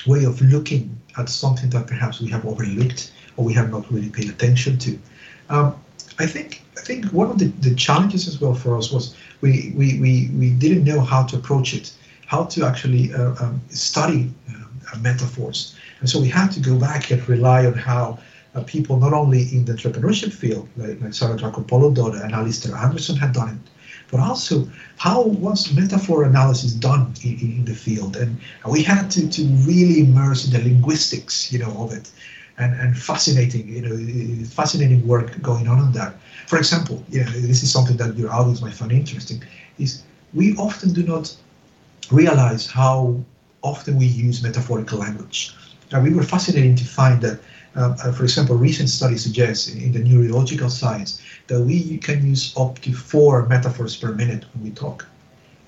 way 0.07 0.25
of 0.25 0.41
looking 0.41 0.99
at 1.17 1.29
something 1.29 1.71
that 1.71 1.87
perhaps 1.87 2.21
we 2.21 2.29
have 2.29 2.45
overlooked 2.47 3.13
or 3.37 3.45
we 3.45 3.53
have 3.55 3.71
not 3.71 3.91
really 3.91 4.11
paid 4.11 4.29
attention 4.29 4.79
to. 4.79 4.99
Um, 5.49 5.75
I 6.19 6.27
think 6.27 6.63
I 6.77 6.81
think 6.81 7.07
one 7.07 7.31
of 7.31 7.39
the, 7.39 7.47
the 7.47 7.75
challenges 7.75 8.29
as 8.29 8.41
well 8.41 8.55
for 8.55 8.77
us 8.77 8.91
was 8.93 9.17
we, 9.41 9.73
we, 9.77 9.99
we, 10.01 10.31
we 10.35 10.51
didn't 10.51 10.85
know 10.85 11.01
how 11.01 11.25
to 11.25 11.37
approach 11.37 11.75
it, 11.75 11.93
how 12.27 12.45
to 12.45 12.65
actually 12.65 13.13
uh, 13.13 13.35
um, 13.41 13.61
study 13.69 14.33
uh, 14.51 14.99
metaphors. 14.99 15.77
And 16.01 16.09
so 16.09 16.21
we 16.21 16.29
had 16.29 16.49
to 16.53 16.61
go 16.61 16.79
back 16.79 17.11
and 17.11 17.29
rely 17.29 17.67
on 17.67 17.75
how 17.75 18.19
uh, 18.55 18.63
people 18.63 18.97
not 18.99 19.13
only 19.13 19.43
in 19.55 19.65
the 19.65 19.73
entrepreneurship 19.73 20.33
field, 20.33 20.69
like, 20.77 21.01
like 21.01 21.15
Sarah 21.15 21.37
Drakopoulou 21.37 22.23
and 22.23 22.33
Alistair 22.33 22.77
Anderson 22.77 23.17
had 23.17 23.33
done 23.33 23.49
it, 23.49 23.71
but 24.11 24.21
also 24.21 24.69
how 24.97 25.23
was 25.23 25.73
metaphor 25.73 26.25
analysis 26.25 26.73
done 26.73 27.13
in, 27.23 27.39
in 27.41 27.65
the 27.65 27.75
field? 27.75 28.17
And 28.17 28.39
we 28.69 28.83
had 28.83 29.11
to, 29.13 29.29
to 29.29 29.45
really 29.67 30.01
immerse 30.01 30.47
in 30.47 30.53
the 30.53 30.63
linguistics, 30.69 31.53
you 31.53 31.59
know, 31.59 31.71
of 31.83 31.93
it. 31.93 32.11
And, 32.61 32.75
and 32.81 32.99
fascinating, 32.99 33.69
you 33.69 33.83
know, 33.83 34.45
fascinating 34.47 35.07
work 35.07 35.41
going 35.43 35.69
on 35.69 35.79
on 35.79 35.93
that. 35.93 36.17
For 36.49 36.59
example, 36.59 37.05
yeah, 37.09 37.31
this 37.31 37.63
is 37.63 37.71
something 37.71 37.97
that 37.99 38.17
your 38.17 38.33
audience 38.33 38.61
might 38.61 38.75
find 38.75 38.91
interesting, 38.91 39.41
is 39.79 40.03
we 40.35 40.57
often 40.57 40.93
do 40.93 41.05
not 41.05 41.37
realize 42.11 42.67
how 42.67 43.23
often 43.63 43.97
we 43.97 44.07
use 44.07 44.43
metaphorical 44.43 44.99
language. 44.99 45.55
Now, 45.93 46.01
we 46.01 46.13
were 46.13 46.25
fascinating 46.25 46.75
to 46.77 46.85
find 46.85 47.23
that, 47.23 47.39
for 48.13 48.25
example, 48.25 48.57
recent 48.57 48.89
study 48.89 49.17
suggests 49.17 49.69
in, 49.69 49.93
the 49.93 50.01
neurological 50.01 50.69
science 50.69 51.23
that 51.47 51.61
we 51.61 51.99
can 51.99 52.27
use 52.27 52.53
up 52.57 52.79
to 52.81 52.93
four 52.93 53.47
metaphors 53.47 53.97
per 53.97 54.13
minute 54.13 54.45
when 54.55 54.65
we 54.65 54.71
talk. 54.71 55.07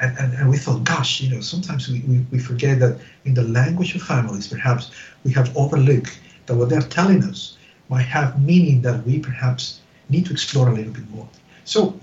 And, 0.01 0.17
and, 0.19 0.33
and 0.35 0.51
we 0.51 0.57
thought, 0.57 0.83
gosh, 0.85 1.21
you 1.21 1.35
know, 1.35 1.41
sometimes 1.41 1.89
we, 1.89 2.01
we, 2.01 2.27
we 2.33 2.39
forget 2.39 2.81
that 2.81 2.99
in 3.27 3.35
the 3.35 3.43
language 3.43 3.95
of 3.95 4.03
families, 4.03 4.49
perhaps 4.49 4.91
we 5.25 5.33
have 5.33 5.55
overlooked 5.57 6.19
that 6.47 6.57
what 6.57 6.69
they're 6.71 6.81
telling 6.81 7.23
us 7.23 7.59
might 7.89 8.03
have 8.03 8.43
meaning 8.43 8.83
that 8.83 9.05
we 9.07 9.19
perhaps 9.19 9.81
need 10.09 10.27
to 10.27 10.33
explore 10.33 10.69
a 10.69 10.75
little 10.75 10.93
bit 10.93 11.09
more. 11.11 11.29
So 11.65 12.01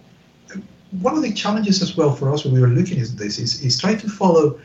one 0.92 1.16
of 1.16 1.22
the 1.22 1.34
challenges 1.34 1.82
as 1.82 1.98
well 1.98 2.14
for 2.14 2.32
us 2.34 2.46
when 2.46 2.54
we 2.54 2.62
were 2.62 2.68
looking 2.68 3.02
at 3.02 3.10
this 3.18 3.40
is, 3.40 3.62
is 3.64 3.80
try 3.80 3.96
to 3.96 4.10
follow 4.10 4.58
uh, 4.58 4.60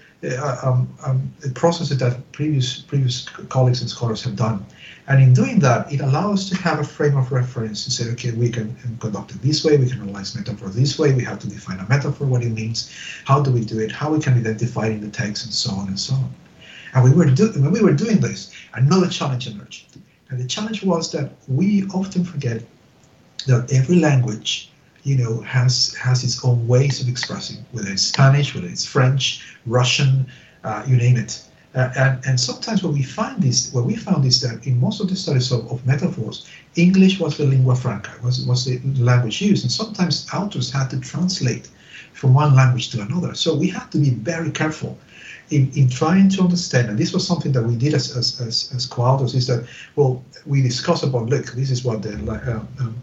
um, 0.63 0.89
um, 1.05 1.33
the 1.41 1.51
processes 1.51 1.99
that 1.99 2.33
previous 2.33 2.81
previous 2.81 3.29
colleagues 3.49 3.81
and 3.81 3.91
scholars 3.91 4.23
have 4.23 4.37
done. 4.37 4.65
And 5.09 5.21
in 5.21 5.33
doing 5.33 5.59
that, 5.61 5.93
it 5.93 6.01
allows 6.01 6.45
us 6.45 6.49
to 6.51 6.57
have 6.63 6.79
a 6.79 6.85
frame 6.85 7.17
of 7.17 7.33
reference 7.33 7.85
to 7.85 7.91
say, 7.91 8.11
okay, 8.13 8.31
we 8.31 8.51
can 8.51 8.77
conduct 9.01 9.33
it 9.33 9.43
this 9.43 9.65
way, 9.65 9.77
we 9.77 9.89
can 9.89 10.01
analyze 10.01 10.37
metaphor 10.37 10.69
this 10.69 10.97
way, 10.97 11.13
we 11.13 11.25
have 11.25 11.41
to 11.41 11.49
define 11.49 11.81
a 11.81 11.89
metaphor, 11.89 12.27
what 12.27 12.43
it 12.45 12.51
means, 12.51 12.95
how 13.25 13.43
do 13.43 13.51
we 13.51 13.65
do 13.65 13.81
it, 13.81 13.91
how 13.91 14.13
we 14.13 14.21
can 14.21 14.35
identify 14.35 14.87
it 14.87 14.93
in 14.93 15.01
the 15.01 15.11
text, 15.11 15.45
and 15.45 15.53
so 15.53 15.73
on 15.73 15.89
and 15.89 15.99
so 15.99 16.15
on. 16.15 16.33
And 16.95 17.05
we 17.05 17.11
were 17.11 17.27
do- 17.27 17.53
when 17.53 17.73
we 17.73 17.83
were 17.83 17.93
doing 17.93 18.21
this, 18.21 18.53
another 18.75 19.09
challenge 19.09 19.49
emerged. 19.49 19.97
And 20.31 20.41
the 20.41 20.47
challenge 20.47 20.85
was 20.85 21.11
that 21.13 21.33
we 21.49 21.85
often 21.89 22.25
forget 22.25 22.63
that 23.47 23.73
every 23.73 23.99
language 23.99 24.72
you 25.03 25.17
know, 25.17 25.41
has 25.41 25.95
has 25.95 26.23
its 26.23 26.45
own 26.45 26.67
ways 26.69 27.01
of 27.01 27.09
expressing, 27.09 27.65
whether 27.73 27.91
it's 27.91 28.03
Spanish, 28.03 28.55
whether 28.55 28.69
it's 28.69 28.87
French, 28.87 29.57
Russian, 29.67 30.27
uh, 30.65 30.85
you 30.87 30.97
name 30.97 31.17
it. 31.17 31.43
Uh, 31.75 31.91
and, 31.97 32.27
and 32.27 32.39
sometimes 32.39 32.83
what 32.83 32.93
we 32.93 33.03
find 33.03 33.43
is 33.45 33.73
what 33.73 33.85
we 33.85 33.97
found 33.97 34.27
is 34.27 34.41
that 34.43 34.67
in 34.67 34.79
most 34.79 35.01
of 35.01 35.09
the 35.09 35.17
studies 35.17 35.51
of, 35.51 35.71
of 35.73 35.85
metaphors, 35.87 36.47
English 36.77 37.19
was 37.19 37.37
the 37.39 37.45
lingua 37.45 37.75
franca, 37.75 38.13
was 38.23 38.45
was 38.45 38.65
the 38.67 38.79
language 38.99 39.41
used, 39.41 39.65
and 39.65 39.73
sometimes 39.73 40.27
authors 40.33 40.71
had 40.71 40.91
to 40.91 41.01
translate 41.01 41.69
from 42.13 42.35
one 42.35 42.55
language 42.55 42.91
to 42.91 43.01
another. 43.01 43.35
So 43.35 43.55
we 43.55 43.69
had 43.69 43.91
to 43.93 43.99
be 43.99 44.11
very 44.11 44.51
careful 44.51 44.99
in, 45.51 45.73
in 45.75 45.89
trying 45.89 46.29
to 46.31 46.43
understand, 46.43 46.91
and 46.91 46.99
this 46.99 47.13
was 47.13 47.27
something 47.27 47.53
that 47.53 47.63
we 47.63 47.75
did 47.75 47.95
as 47.95 48.17
as 48.17 48.41
as, 48.41 48.71
as 48.77 48.87
co-authors, 48.87 49.35
is 49.35 49.47
that 49.47 49.67
well, 49.97 50.23
we 50.47 50.63
discussed 50.63 51.05
about 51.05 51.31
look, 51.31 51.47
this 51.53 51.71
is 51.71 51.85
what 51.85 52.03
the 52.03 52.13
uh, 52.31 52.61
um, 52.83 53.03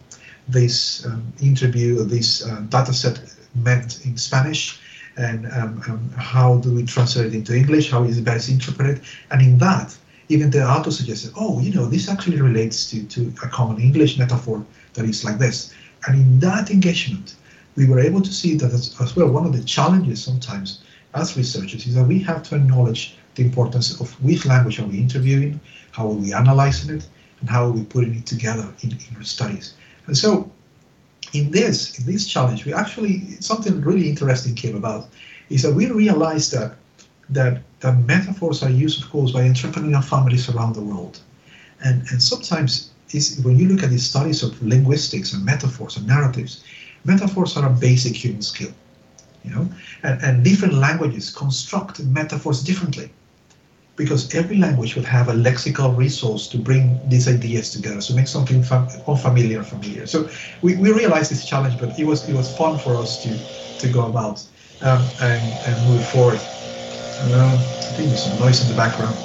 this 0.52 1.06
um, 1.06 1.34
interview, 1.42 2.04
this 2.04 2.46
uh, 2.46 2.62
data 2.70 2.94
set 2.94 3.20
meant 3.56 4.06
in 4.06 4.18
Spanish, 4.18 4.80
and 5.18 5.46
um, 5.52 5.82
um, 5.88 6.10
how 6.18 6.58
do 6.58 6.74
we 6.74 6.84
translate 6.84 7.28
it 7.28 7.34
into 7.34 7.56
English? 7.56 7.92
How 7.92 8.04
is 8.04 8.18
it 8.18 8.24
best 8.24 8.50
interpreted? 8.50 9.02
And 9.32 9.42
in 9.42 9.58
that, 9.58 9.98
even 10.30 10.50
the 10.50 10.64
author 10.64 10.92
suggested, 10.92 11.32
oh, 11.36 11.60
you 11.60 11.74
know, 11.74 11.86
this 11.86 12.08
actually 12.08 12.40
relates 12.40 12.90
to, 12.92 13.04
to 13.08 13.34
a 13.44 13.48
common 13.48 13.82
English 13.82 14.18
metaphor 14.18 14.64
that 14.94 15.06
is 15.06 15.26
like 15.26 15.40
this. 15.40 15.74
And 16.08 16.16
in 16.16 16.40
that 16.40 16.70
engagement, 16.70 17.36
we 17.76 17.88
were 17.88 18.00
able 18.00 18.22
to 18.22 18.32
see 18.32 18.56
that 18.56 18.72
as, 18.72 18.96
as 19.02 19.16
well, 19.16 19.30
one 19.30 19.46
of 19.46 19.54
the 19.54 19.64
challenges 19.64 20.24
sometimes 20.24 20.84
as 21.16 21.36
researchers 21.36 21.88
is 21.88 21.96
that 21.96 22.08
we 22.08 22.20
have 22.20 22.44
to 22.44 22.56
acknowledge 22.56 23.18
the 23.36 23.44
importance 23.44 24.00
of 24.00 24.12
which 24.24 24.46
language 24.46 24.80
are 24.80 24.86
we 24.86 25.00
interviewing, 25.00 25.60
how 25.92 26.08
are 26.08 26.14
we 26.14 26.34
analyzing 26.34 26.96
it, 26.96 27.08
and 27.42 27.50
how 27.50 27.66
are 27.66 27.72
we 27.72 27.84
putting 27.84 28.16
it 28.16 28.26
together 28.26 28.68
in, 28.82 28.92
in 28.92 29.18
our 29.18 29.24
studies. 29.24 29.74
And 30.10 30.18
so 30.18 30.52
in 31.34 31.52
this, 31.52 32.00
in 32.00 32.06
this 32.08 32.26
challenge, 32.28 32.66
we 32.66 32.74
actually 32.74 33.40
something 33.42 33.80
really 33.82 34.10
interesting 34.10 34.56
came 34.56 34.76
about 34.76 35.08
is 35.52 35.62
that 35.62 35.74
we 35.76 35.86
realized 35.86 36.52
that 36.54 36.78
that, 37.30 37.62
that 37.82 37.96
metaphors 38.08 38.64
are 38.64 38.72
used, 38.72 39.04
of 39.04 39.10
course, 39.12 39.32
by 39.32 39.42
entrepreneurial 39.42 40.04
families 40.04 40.50
around 40.50 40.74
the 40.74 40.82
world. 40.82 41.20
And 41.86 41.98
and 42.10 42.20
sometimes 42.24 42.90
is 43.12 43.40
when 43.46 43.56
you 43.60 43.68
look 43.68 43.84
at 43.84 43.92
the 43.92 44.00
studies 44.00 44.42
of 44.42 44.52
linguistics 44.64 45.34
and 45.34 45.46
metaphors 45.46 45.96
and 45.98 46.08
narratives, 46.08 46.64
metaphors 47.04 47.56
are 47.56 47.68
a 47.68 47.76
basic 47.88 48.16
human 48.16 48.42
skill. 48.42 48.74
You 49.44 49.52
know, 49.52 49.70
and, 50.02 50.16
and 50.24 50.44
different 50.44 50.74
languages 50.74 51.30
construct 51.30 52.00
metaphors 52.20 52.64
differently 52.64 53.12
because 54.00 54.34
every 54.34 54.56
language 54.56 54.96
will 54.96 55.04
have 55.04 55.28
a 55.28 55.34
lexical 55.34 55.96
resource 55.96 56.48
to 56.48 56.58
bring 56.58 57.02
these 57.10 57.28
ideas 57.28 57.70
together, 57.70 58.00
so 58.00 58.16
make 58.16 58.30
something 58.30 58.64
fam- 58.64 58.88
unfamiliar 59.06 59.62
familiar. 59.62 60.08
So 60.08 60.30
we, 60.62 60.78
we 60.78 60.94
realized 60.94 61.30
this 61.30 61.44
challenge, 61.44 61.78
but 61.78 62.00
it 62.00 62.06
was 62.06 62.28
it 62.30 62.34
was 62.34 62.48
fun 62.56 62.78
for 62.80 62.98
us 62.98 63.22
to 63.24 63.38
to 63.80 63.88
go 63.90 64.06
about 64.08 64.42
um, 64.82 65.12
and, 65.20 65.60
and 65.66 65.86
move 65.86 66.06
forward. 66.08 66.40
Um, 67.20 67.68
I 67.90 67.94
think 67.94 68.08
there's 68.08 68.24
some 68.24 68.38
noise 68.38 68.62
in 68.62 68.70
the 68.70 68.74
background, 68.74 69.20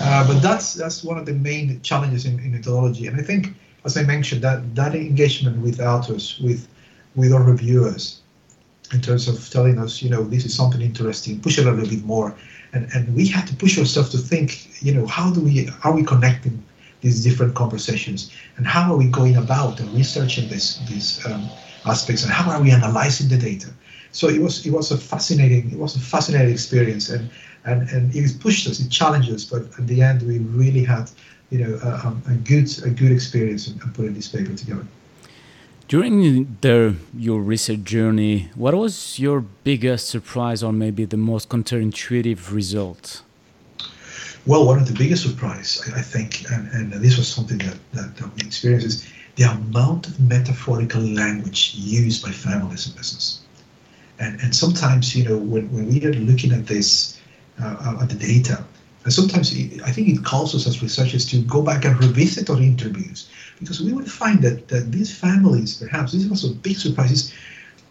uh, 0.00 0.26
but 0.26 0.40
that's 0.40 0.72
that's 0.72 1.04
one 1.04 1.18
of 1.18 1.26
the 1.26 1.34
main 1.34 1.82
challenges 1.82 2.24
in, 2.24 2.38
in 2.40 2.52
methodology. 2.52 3.06
And 3.06 3.20
I 3.20 3.22
think, 3.22 3.48
as 3.84 3.98
I 3.98 4.04
mentioned, 4.04 4.40
that 4.40 4.74
that 4.74 4.94
engagement 4.94 5.58
with 5.60 5.80
authors, 5.80 6.40
with 6.42 6.66
with 7.14 7.30
our 7.30 7.42
reviewers, 7.42 8.22
in 8.94 9.02
terms 9.02 9.28
of 9.28 9.36
telling 9.50 9.78
us, 9.78 10.00
you 10.02 10.08
know, 10.08 10.24
this 10.24 10.46
is 10.46 10.54
something 10.54 10.80
interesting, 10.80 11.40
push 11.40 11.58
it 11.58 11.66
a 11.66 11.70
little 11.70 11.90
bit 11.90 12.04
more 12.04 12.34
and 12.74 12.88
and 12.94 13.14
we 13.14 13.26
had 13.26 13.46
to 13.46 13.54
push 13.56 13.78
ourselves 13.78 14.10
to 14.10 14.18
think 14.18 14.82
you 14.82 14.92
know 14.92 15.06
how 15.06 15.32
do 15.32 15.40
we 15.40 15.68
are 15.84 15.92
we 15.92 16.02
connecting 16.04 16.62
these 17.04 17.22
different 17.22 17.54
conversations? 17.54 18.32
And 18.56 18.66
how 18.66 18.90
are 18.90 18.96
we 18.96 19.08
going 19.08 19.36
about 19.36 19.78
and 19.78 19.92
researching 19.94 20.48
this 20.48 20.78
these 20.88 21.24
um, 21.26 21.48
aspects? 21.84 22.24
And 22.24 22.32
how 22.32 22.50
are 22.50 22.60
we 22.60 22.70
analyzing 22.70 23.28
the 23.28 23.36
data? 23.36 23.70
So 24.10 24.28
it 24.28 24.40
was 24.40 24.66
it 24.66 24.72
was 24.72 24.90
a 24.90 24.98
fascinating 24.98 25.70
it 25.70 25.78
was 25.78 25.96
a 25.96 26.00
fascinating 26.00 26.52
experience. 26.52 27.10
And 27.10 27.30
and 27.64 27.88
and 27.90 28.14
it 28.16 28.40
pushed 28.40 28.66
us 28.66 28.80
it 28.80 28.90
challenged 28.90 29.30
us. 29.30 29.44
But 29.44 29.62
at 29.78 29.86
the 29.86 30.02
end 30.02 30.22
we 30.22 30.38
really 30.38 30.84
had 30.84 31.10
you 31.50 31.58
know 31.62 31.72
a, 31.82 32.32
a 32.32 32.36
good 32.36 32.68
a 32.84 32.90
good 32.90 33.12
experience 33.12 33.68
in, 33.68 33.74
in 33.82 33.92
putting 33.92 34.14
this 34.14 34.28
paper 34.28 34.54
together 34.54 34.86
during 35.94 36.56
the, 36.60 36.96
your 37.16 37.40
research 37.40 37.84
journey, 37.84 38.48
what 38.56 38.74
was 38.74 39.16
your 39.20 39.40
biggest 39.62 40.08
surprise 40.08 40.60
or 40.60 40.72
maybe 40.72 41.04
the 41.04 41.16
most 41.16 41.48
counterintuitive 41.48 42.52
result? 42.52 43.22
Well, 44.44 44.66
one 44.66 44.80
of 44.80 44.88
the 44.88 44.92
biggest 44.92 45.22
surprise, 45.22 45.88
I, 45.94 46.02
think, 46.02 46.50
and, 46.50 46.68
and 46.72 46.92
this 46.94 47.16
was 47.16 47.28
something 47.28 47.58
that, 47.58 47.78
that, 47.92 48.16
that 48.16 48.26
we 48.34 48.40
experienced, 48.44 48.86
is 48.88 49.12
the 49.36 49.44
amount 49.44 50.08
of 50.08 50.18
metaphorical 50.18 51.00
language 51.00 51.74
used 51.76 52.24
by 52.24 52.32
families 52.32 52.88
and 52.88 52.96
business. 52.96 53.42
And, 54.18 54.40
and 54.40 54.52
sometimes, 54.52 55.14
you 55.14 55.22
know, 55.28 55.38
when, 55.38 55.70
when 55.72 55.86
we 55.86 56.04
are 56.06 56.12
looking 56.14 56.50
at 56.50 56.66
this, 56.66 57.20
uh, 57.62 58.00
at 58.02 58.08
the 58.08 58.16
data, 58.16 58.64
and 59.04 59.12
sometimes 59.12 59.52
I 59.84 59.92
think 59.92 60.08
it 60.08 60.24
calls 60.24 60.56
us 60.56 60.66
as 60.66 60.82
researchers 60.82 61.24
to 61.26 61.40
go 61.42 61.62
back 61.62 61.84
and 61.84 61.96
revisit 62.00 62.50
our 62.50 62.60
interviews 62.60 63.28
because 63.58 63.80
we 63.80 63.92
would 63.92 64.10
find 64.10 64.42
that, 64.42 64.68
that 64.68 64.90
these 64.92 65.16
families, 65.16 65.76
perhaps, 65.76 66.12
this 66.12 66.26
was 66.26 66.44
a 66.44 66.54
big 66.54 66.76
surprise, 66.76 67.12
is 67.12 67.34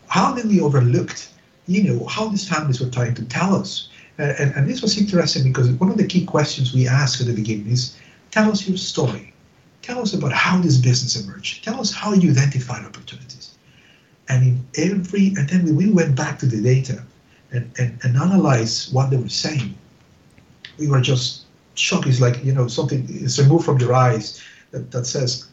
how 0.08 0.34
did 0.34 0.48
we 0.48 0.62
overlooked, 0.62 1.30
you 1.68 1.84
know, 1.84 2.06
how 2.06 2.28
these 2.28 2.48
families 2.48 2.80
were 2.80 2.90
trying 2.90 3.16
to 3.16 3.26
tell 3.26 3.56
us? 3.56 3.90
Uh, 4.20 4.34
and, 4.40 4.54
and 4.56 4.70
this 4.70 4.82
was 4.82 4.98
interesting 4.98 5.44
because 5.44 5.70
one 5.72 5.90
of 5.90 5.98
the 5.98 6.06
key 6.06 6.26
questions 6.26 6.74
we 6.74 6.88
asked 6.88 7.20
at 7.22 7.28
the 7.28 7.34
beginning 7.34 7.68
is, 7.68 7.98
tell 8.32 8.52
us 8.52 8.68
your 8.68 8.78
story. 8.78 9.34
Tell 9.82 10.00
us 10.00 10.14
about 10.14 10.32
how 10.32 10.62
this 10.62 10.78
business 10.78 11.22
emerged. 11.22 11.64
Tell 11.64 11.80
us 11.80 11.92
how 11.92 12.14
you 12.14 12.32
identified 12.32 12.86
opportunities. 12.86 13.56
And 14.30 14.66
in 14.76 14.92
every, 14.92 15.28
and 15.36 15.50
then 15.50 15.76
we 15.76 15.92
went 15.92 16.16
back 16.16 16.40
to 16.40 16.46
the 16.46 16.62
data 16.62 17.04
and, 17.52 17.70
and, 17.78 18.00
and 18.04 18.16
analyzed 18.16 18.94
what 18.94 19.10
they 19.10 19.18
were 19.18 19.30
saying. 19.30 19.76
We 20.78 20.88
were 20.88 21.02
just 21.02 21.46
shocked. 21.76 22.08
It's 22.08 22.22
like, 22.22 22.44
you 22.44 22.54
know, 22.54 22.68
something 22.68 23.06
is 23.10 23.40
removed 23.40 23.66
from 23.66 23.80
your 23.80 23.94
eyes 23.94 24.42
that, 24.72 24.92
that 24.92 25.06
says, 25.06 25.50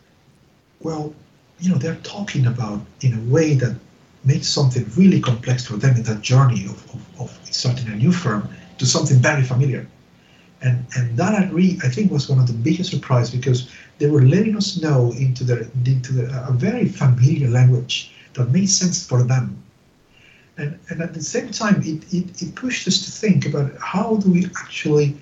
well, 0.80 1.14
you 1.58 1.70
know, 1.70 1.76
they're 1.76 1.96
talking 1.96 2.46
about 2.46 2.80
in 3.02 3.14
a 3.14 3.32
way 3.32 3.54
that 3.54 3.76
makes 4.24 4.48
something 4.48 4.90
really 4.96 5.20
complex 5.20 5.66
for 5.66 5.76
them 5.76 5.96
in 5.96 6.02
that 6.04 6.20
journey 6.22 6.64
of, 6.66 6.94
of, 6.94 7.20
of 7.20 7.40
starting 7.50 7.86
a 7.88 7.96
new 7.96 8.12
firm 8.12 8.48
to 8.78 8.86
something 8.86 9.18
very 9.18 9.42
familiar. 9.42 9.86
And, 10.62 10.84
and 10.96 11.16
that 11.16 11.34
I, 11.34 11.48
really, 11.50 11.78
I 11.82 11.88
think 11.88 12.10
was 12.10 12.28
one 12.28 12.38
of 12.38 12.46
the 12.46 12.52
biggest 12.52 12.90
surprise 12.90 13.30
because 13.30 13.70
they 13.98 14.08
were 14.08 14.22
letting 14.22 14.56
us 14.56 14.80
know 14.80 15.12
into 15.12 15.42
the 15.44 15.70
into 15.86 16.12
the, 16.12 16.46
a 16.46 16.52
very 16.52 16.86
familiar 16.86 17.48
language 17.48 18.12
that 18.34 18.50
made 18.50 18.68
sense 18.68 19.06
for 19.06 19.22
them. 19.22 19.62
And, 20.58 20.78
and 20.90 21.00
at 21.00 21.14
the 21.14 21.22
same 21.22 21.50
time, 21.50 21.82
it, 21.82 22.12
it, 22.12 22.42
it 22.42 22.54
pushed 22.54 22.86
us 22.86 22.98
to 23.06 23.10
think 23.10 23.46
about 23.46 23.72
how 23.78 24.16
do 24.16 24.30
we 24.30 24.44
actually 24.58 25.16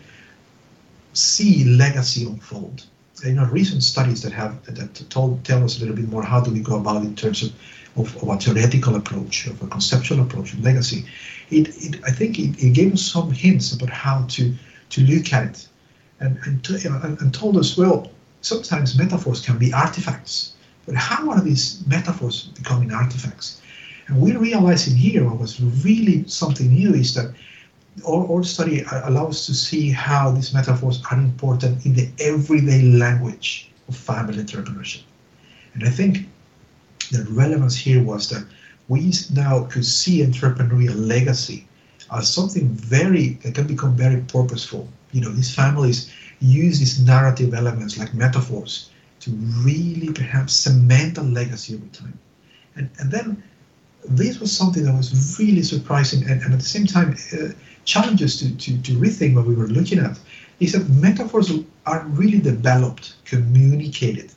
see 1.12 1.64
legacy 1.64 2.26
unfold 2.26 2.84
you 3.24 3.32
know 3.32 3.44
recent 3.46 3.82
studies 3.82 4.22
that 4.22 4.32
have 4.32 4.64
that 4.66 5.10
told 5.10 5.44
tell 5.44 5.64
us 5.64 5.76
a 5.76 5.80
little 5.80 5.96
bit 5.96 6.08
more 6.08 6.22
how 6.22 6.40
do 6.40 6.50
we 6.50 6.60
go 6.60 6.76
about 6.76 7.02
in 7.02 7.14
terms 7.14 7.42
of 7.42 7.52
of, 7.96 8.16
of 8.22 8.28
a 8.28 8.36
theoretical 8.36 8.94
approach 8.96 9.46
of 9.46 9.60
a 9.62 9.66
conceptual 9.66 10.20
approach 10.20 10.52
of 10.52 10.62
legacy. 10.62 11.04
It, 11.50 11.68
it 11.84 12.00
i 12.04 12.10
think 12.10 12.38
it, 12.38 12.62
it, 12.62 12.72
gave 12.74 12.92
us 12.92 13.02
some 13.02 13.30
hints 13.30 13.72
about 13.72 13.90
how 13.90 14.26
to 14.28 14.54
to 14.90 15.00
look 15.02 15.32
at 15.32 15.44
it. 15.50 15.68
And 16.20 16.38
and, 16.44 16.64
to, 16.64 16.74
and 17.04 17.20
and 17.20 17.34
told 17.34 17.56
us 17.56 17.76
well 17.76 18.10
sometimes 18.40 18.96
metaphors 18.96 19.44
can 19.44 19.58
be 19.58 19.72
artifacts 19.72 20.54
but 20.88 20.96
how 20.96 21.28
are 21.30 21.42
these 21.42 21.86
metaphors 21.86 22.44
becoming 22.56 22.92
artifacts? 22.92 23.60
And 24.06 24.22
we're 24.22 24.38
realizing 24.38 24.96
here 24.96 25.22
what 25.22 25.38
was 25.38 25.60
really 25.60 26.26
something 26.26 26.72
new 26.72 26.94
is 26.94 27.12
that 27.12 27.34
our, 28.06 28.30
our 28.30 28.42
study 28.44 28.84
uh, 28.84 29.08
allows 29.08 29.30
us 29.30 29.46
to 29.46 29.54
see 29.54 29.90
how 29.90 30.30
these 30.30 30.52
metaphors 30.52 31.02
are 31.10 31.18
important 31.18 31.84
in 31.86 31.94
the 31.94 32.08
everyday 32.20 32.82
language 32.82 33.70
of 33.88 33.96
family 33.96 34.42
entrepreneurship. 34.42 35.02
And 35.74 35.84
I 35.84 35.90
think 35.90 36.28
the 37.10 37.24
relevance 37.30 37.76
here 37.76 38.02
was 38.02 38.28
that 38.30 38.44
we 38.88 39.12
now 39.32 39.64
could 39.64 39.84
see 39.84 40.22
entrepreneurial 40.24 40.96
legacy 40.96 41.66
as 42.12 42.32
something 42.32 42.68
very 42.68 43.34
that 43.42 43.54
can 43.54 43.66
become 43.66 43.94
very 43.94 44.20
purposeful. 44.22 44.88
You 45.12 45.20
know, 45.20 45.30
these 45.30 45.54
families 45.54 46.10
use 46.40 46.78
these 46.78 47.00
narrative 47.00 47.54
elements 47.54 47.98
like 47.98 48.14
metaphors 48.14 48.90
to 49.20 49.30
really 49.30 50.12
perhaps 50.12 50.52
cement 50.54 51.18
a 51.18 51.22
legacy 51.22 51.74
over 51.74 51.86
time. 51.86 52.18
And, 52.76 52.88
and 52.98 53.10
then 53.10 53.42
this 54.10 54.40
was 54.40 54.56
something 54.56 54.84
that 54.84 54.94
was 54.94 55.38
really 55.38 55.62
surprising 55.62 56.22
and, 56.30 56.42
and 56.42 56.52
at 56.52 56.58
the 56.58 56.64
same 56.64 56.86
time 56.86 57.16
uh, 57.32 57.48
challenges 57.84 58.38
to, 58.38 58.56
to, 58.56 58.80
to 58.82 58.92
rethink 58.92 59.34
what 59.34 59.46
we 59.46 59.54
were 59.54 59.68
looking 59.68 59.98
at 59.98 60.18
is 60.60 60.72
that 60.72 60.88
metaphors 60.88 61.52
are 61.86 62.04
really 62.08 62.38
developed, 62.38 63.14
communicated, 63.24 64.32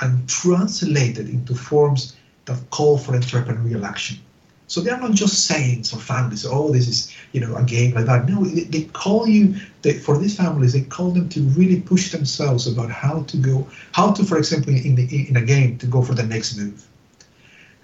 and 0.00 0.28
translated 0.28 1.28
into 1.28 1.54
forms 1.54 2.16
that 2.44 2.58
call 2.70 2.98
for 2.98 3.12
entrepreneurial 3.12 3.84
action. 3.84 4.18
So 4.66 4.80
they 4.80 4.90
are 4.90 5.00
not 5.00 5.12
just 5.12 5.46
sayings 5.46 5.92
or 5.92 5.98
families. 5.98 6.46
Oh, 6.46 6.72
this 6.72 6.88
is 6.88 7.14
you 7.32 7.40
know 7.40 7.54
a 7.56 7.62
game 7.62 7.94
like 7.94 8.06
that. 8.06 8.28
No, 8.28 8.44
they, 8.44 8.84
call 8.94 9.28
you 9.28 9.54
they, 9.82 9.92
for 9.92 10.16
these 10.16 10.36
families. 10.36 10.72
They 10.72 10.80
call 10.80 11.10
them 11.10 11.28
to 11.30 11.40
really 11.58 11.80
push 11.80 12.10
themselves 12.10 12.66
about 12.66 12.90
how 12.90 13.22
to 13.24 13.36
go, 13.36 13.66
how 13.92 14.12
to, 14.12 14.24
for 14.24 14.38
example, 14.38 14.72
in 14.72 14.94
the 14.94 15.28
in 15.28 15.36
a 15.36 15.42
game 15.42 15.76
to 15.78 15.86
go 15.86 16.00
for 16.00 16.14
the 16.14 16.22
next 16.22 16.56
move. 16.56 16.88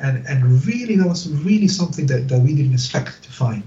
And 0.00 0.26
and 0.26 0.64
really, 0.66 0.96
that 0.96 1.08
was 1.08 1.28
really 1.28 1.68
something 1.68 2.06
that, 2.06 2.28
that 2.28 2.40
we 2.40 2.54
didn't 2.54 2.74
expect 2.74 3.22
to 3.24 3.32
find 3.32 3.62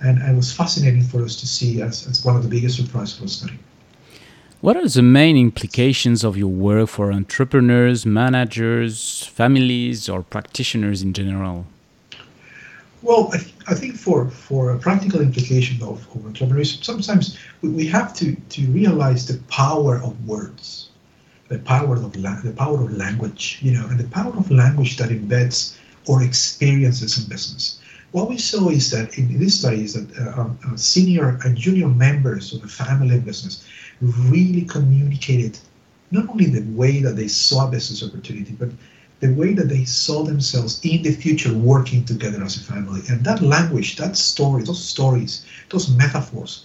and 0.00 0.18
it 0.18 0.34
was 0.34 0.52
fascinating 0.52 1.02
for 1.02 1.22
us 1.22 1.36
to 1.36 1.46
see 1.46 1.80
as, 1.82 2.06
as 2.06 2.24
one 2.24 2.36
of 2.36 2.42
the 2.42 2.48
biggest 2.48 2.76
surprises 2.76 3.16
for 3.16 3.24
the 3.24 3.28
study. 3.28 3.58
What 4.60 4.76
are 4.76 4.88
the 4.88 5.02
main 5.02 5.36
implications 5.36 6.24
of 6.24 6.36
your 6.36 6.48
work 6.48 6.88
for 6.88 7.12
entrepreneurs, 7.12 8.04
managers, 8.04 9.24
families, 9.26 10.08
or 10.08 10.22
practitioners 10.22 11.02
in 11.02 11.12
general? 11.12 11.66
Well, 13.02 13.30
I, 13.32 13.38
th- 13.38 13.54
I 13.68 13.74
think 13.74 13.96
for, 13.96 14.28
for 14.28 14.70
a 14.72 14.78
practical 14.78 15.20
implication 15.20 15.80
of, 15.82 16.06
of 16.14 16.22
entrepreneurship, 16.22 16.82
sometimes 16.82 17.38
we, 17.62 17.68
we 17.68 17.86
have 17.86 18.14
to, 18.14 18.34
to 18.34 18.66
realize 18.68 19.26
the 19.26 19.38
power 19.48 19.96
of 19.96 20.26
words, 20.26 20.85
the 21.48 21.58
power 21.60 21.96
of 21.96 22.16
la- 22.16 22.40
the 22.42 22.52
power 22.52 22.82
of 22.84 22.92
language, 22.92 23.58
you 23.62 23.72
know, 23.72 23.86
and 23.88 23.98
the 23.98 24.08
power 24.08 24.34
of 24.36 24.50
language 24.50 24.96
that 24.98 25.10
embeds 25.10 25.76
or 26.06 26.22
experiences 26.22 27.18
in 27.18 27.28
business 27.28 27.78
what 28.16 28.30
we 28.30 28.38
saw 28.38 28.70
is 28.70 28.90
that 28.92 29.18
in 29.18 29.38
this 29.38 29.58
study 29.58 29.84
is 29.84 29.92
that 29.92 30.08
uh, 30.18 30.40
um, 30.40 30.58
uh, 30.66 30.74
senior 30.76 31.38
and 31.44 31.54
junior 31.54 31.88
members 31.88 32.54
of 32.54 32.62
the 32.62 32.68
family 32.68 33.20
business 33.20 33.66
really 34.00 34.62
communicated 34.62 35.58
not 36.10 36.26
only 36.30 36.46
the 36.46 36.64
way 36.72 37.00
that 37.00 37.16
they 37.16 37.28
saw 37.28 37.68
business 37.68 38.02
opportunity, 38.02 38.52
but 38.58 38.70
the 39.20 39.34
way 39.34 39.52
that 39.54 39.68
they 39.68 39.84
saw 39.84 40.22
themselves 40.22 40.80
in 40.84 41.02
the 41.02 41.10
future 41.10 41.52
working 41.52 42.04
together 42.04 42.42
as 42.42 42.56
a 42.56 42.60
family. 42.60 43.02
And 43.10 43.24
that 43.24 43.42
language, 43.42 43.96
that 43.96 44.16
story, 44.16 44.62
those 44.62 44.82
stories, 44.82 45.44
those 45.68 45.90
metaphors 45.90 46.64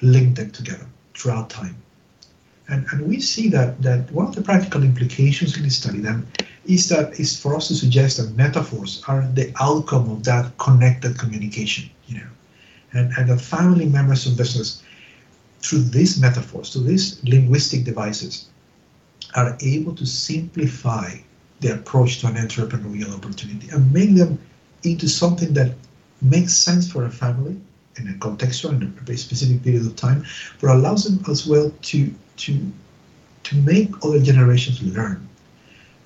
linked 0.00 0.36
them 0.36 0.50
together 0.50 0.86
throughout 1.14 1.50
time. 1.50 1.76
And, 2.68 2.86
and 2.90 3.06
we 3.06 3.20
see 3.20 3.48
that, 3.50 3.80
that 3.82 4.10
one 4.10 4.26
of 4.26 4.34
the 4.34 4.42
practical 4.42 4.82
implications 4.82 5.56
in 5.56 5.62
this 5.62 5.76
study 5.76 6.00
then 6.00 6.26
is 6.64 6.88
that 6.88 7.18
is 7.20 7.38
for 7.38 7.54
us 7.54 7.68
to 7.68 7.74
suggest 7.74 8.16
that 8.16 8.36
metaphors 8.36 9.02
are 9.06 9.22
the 9.34 9.52
outcome 9.60 10.10
of 10.10 10.24
that 10.24 10.56
connected 10.58 11.16
communication, 11.16 11.88
you 12.08 12.18
know, 12.18 12.26
and, 12.92 13.12
and 13.16 13.28
that 13.30 13.40
family 13.40 13.86
members 13.86 14.26
of 14.26 14.36
business, 14.36 14.82
through 15.60 15.82
these 15.82 16.20
metaphors, 16.20 16.72
through 16.72 16.82
these 16.82 17.22
linguistic 17.24 17.84
devices, 17.84 18.48
are 19.34 19.56
able 19.60 19.94
to 19.94 20.06
simplify 20.06 21.10
the 21.60 21.74
approach 21.74 22.20
to 22.20 22.26
an 22.26 22.34
entrepreneurial 22.34 23.14
opportunity 23.14 23.68
and 23.70 23.92
make 23.92 24.14
them 24.14 24.38
into 24.82 25.08
something 25.08 25.54
that 25.54 25.74
makes 26.20 26.54
sense 26.54 26.90
for 26.90 27.04
a 27.04 27.10
family 27.10 27.56
in 27.98 28.08
a 28.08 28.12
contextual 28.14 28.70
and 28.70 29.08
a 29.08 29.16
specific 29.16 29.62
period 29.62 29.86
of 29.86 29.96
time, 29.96 30.24
but 30.60 30.70
allows 30.70 31.04
them 31.04 31.24
as 31.30 31.46
well 31.46 31.72
to 31.82 32.12
to 32.36 32.72
to 33.44 33.56
make 33.56 33.92
other 34.04 34.20
generations 34.20 34.82
learn 34.82 35.26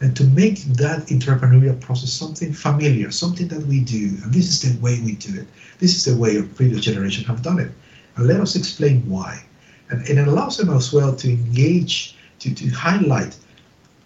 and 0.01 0.17
to 0.17 0.25
make 0.25 0.63
that 0.65 1.07
entrepreneurial 1.09 1.79
process 1.81 2.13
something 2.13 2.53
familiar, 2.53 3.11
something 3.11 3.49
that 3.49 3.65
we 3.67 3.81
do. 3.81 4.09
And 4.23 4.33
this 4.33 4.49
is 4.49 4.61
the 4.61 4.81
way 4.81 5.01
we 5.01 5.13
do 5.13 5.41
it. 5.41 5.47
This 5.79 5.95
is 5.95 6.05
the 6.05 6.21
way 6.21 6.39
our 6.39 6.43
previous 6.45 6.83
generation 6.83 7.25
have 7.25 7.43
done 7.43 7.59
it. 7.59 7.71
And 8.17 8.27
let 8.27 8.41
us 8.41 8.57
explain 8.57 9.09
why. 9.09 9.43
And, 9.91 10.07
and 10.09 10.19
it 10.19 10.29
allows 10.29 10.57
them 10.57 10.71
as 10.71 10.93
well 10.93 11.15
to 11.17 11.29
engage, 11.31 12.17
to, 12.41 12.55
to 12.55 12.69
highlight 12.69 13.37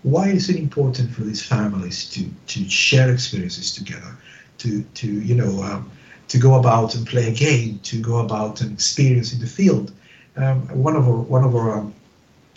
why 0.02 0.28
is 0.28 0.50
it 0.50 0.56
important 0.56 1.10
for 1.12 1.22
these 1.22 1.42
families 1.42 2.10
to, 2.10 2.28
to 2.48 2.68
share 2.68 3.12
experiences 3.12 3.72
together, 3.74 4.16
to, 4.58 4.82
to 4.82 5.08
you 5.08 5.34
know, 5.34 5.62
um, 5.62 5.90
to 6.28 6.38
go 6.38 6.54
about 6.54 6.94
and 6.94 7.06
play 7.06 7.28
a 7.28 7.32
game, 7.32 7.78
to 7.84 8.00
go 8.00 8.18
about 8.18 8.60
and 8.60 8.72
experience 8.72 9.32
in 9.32 9.40
the 9.40 9.46
field. 9.46 9.92
Um, 10.36 10.68
one 10.82 10.96
of 10.96 11.08
our, 11.08 11.16
one 11.16 11.44
of 11.44 11.54
our 11.54 11.78
um, 11.78 11.94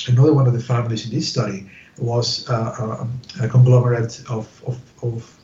another 0.05 0.33
one 0.33 0.47
of 0.47 0.53
the 0.53 0.59
families 0.59 1.05
in 1.05 1.11
this 1.15 1.27
study 1.27 1.69
was 1.97 2.47
uh, 2.49 3.07
a, 3.39 3.45
a, 3.45 3.47
conglomerate 3.49 4.21
of, 4.29 4.47
of, 4.65 4.79
of, 5.01 5.37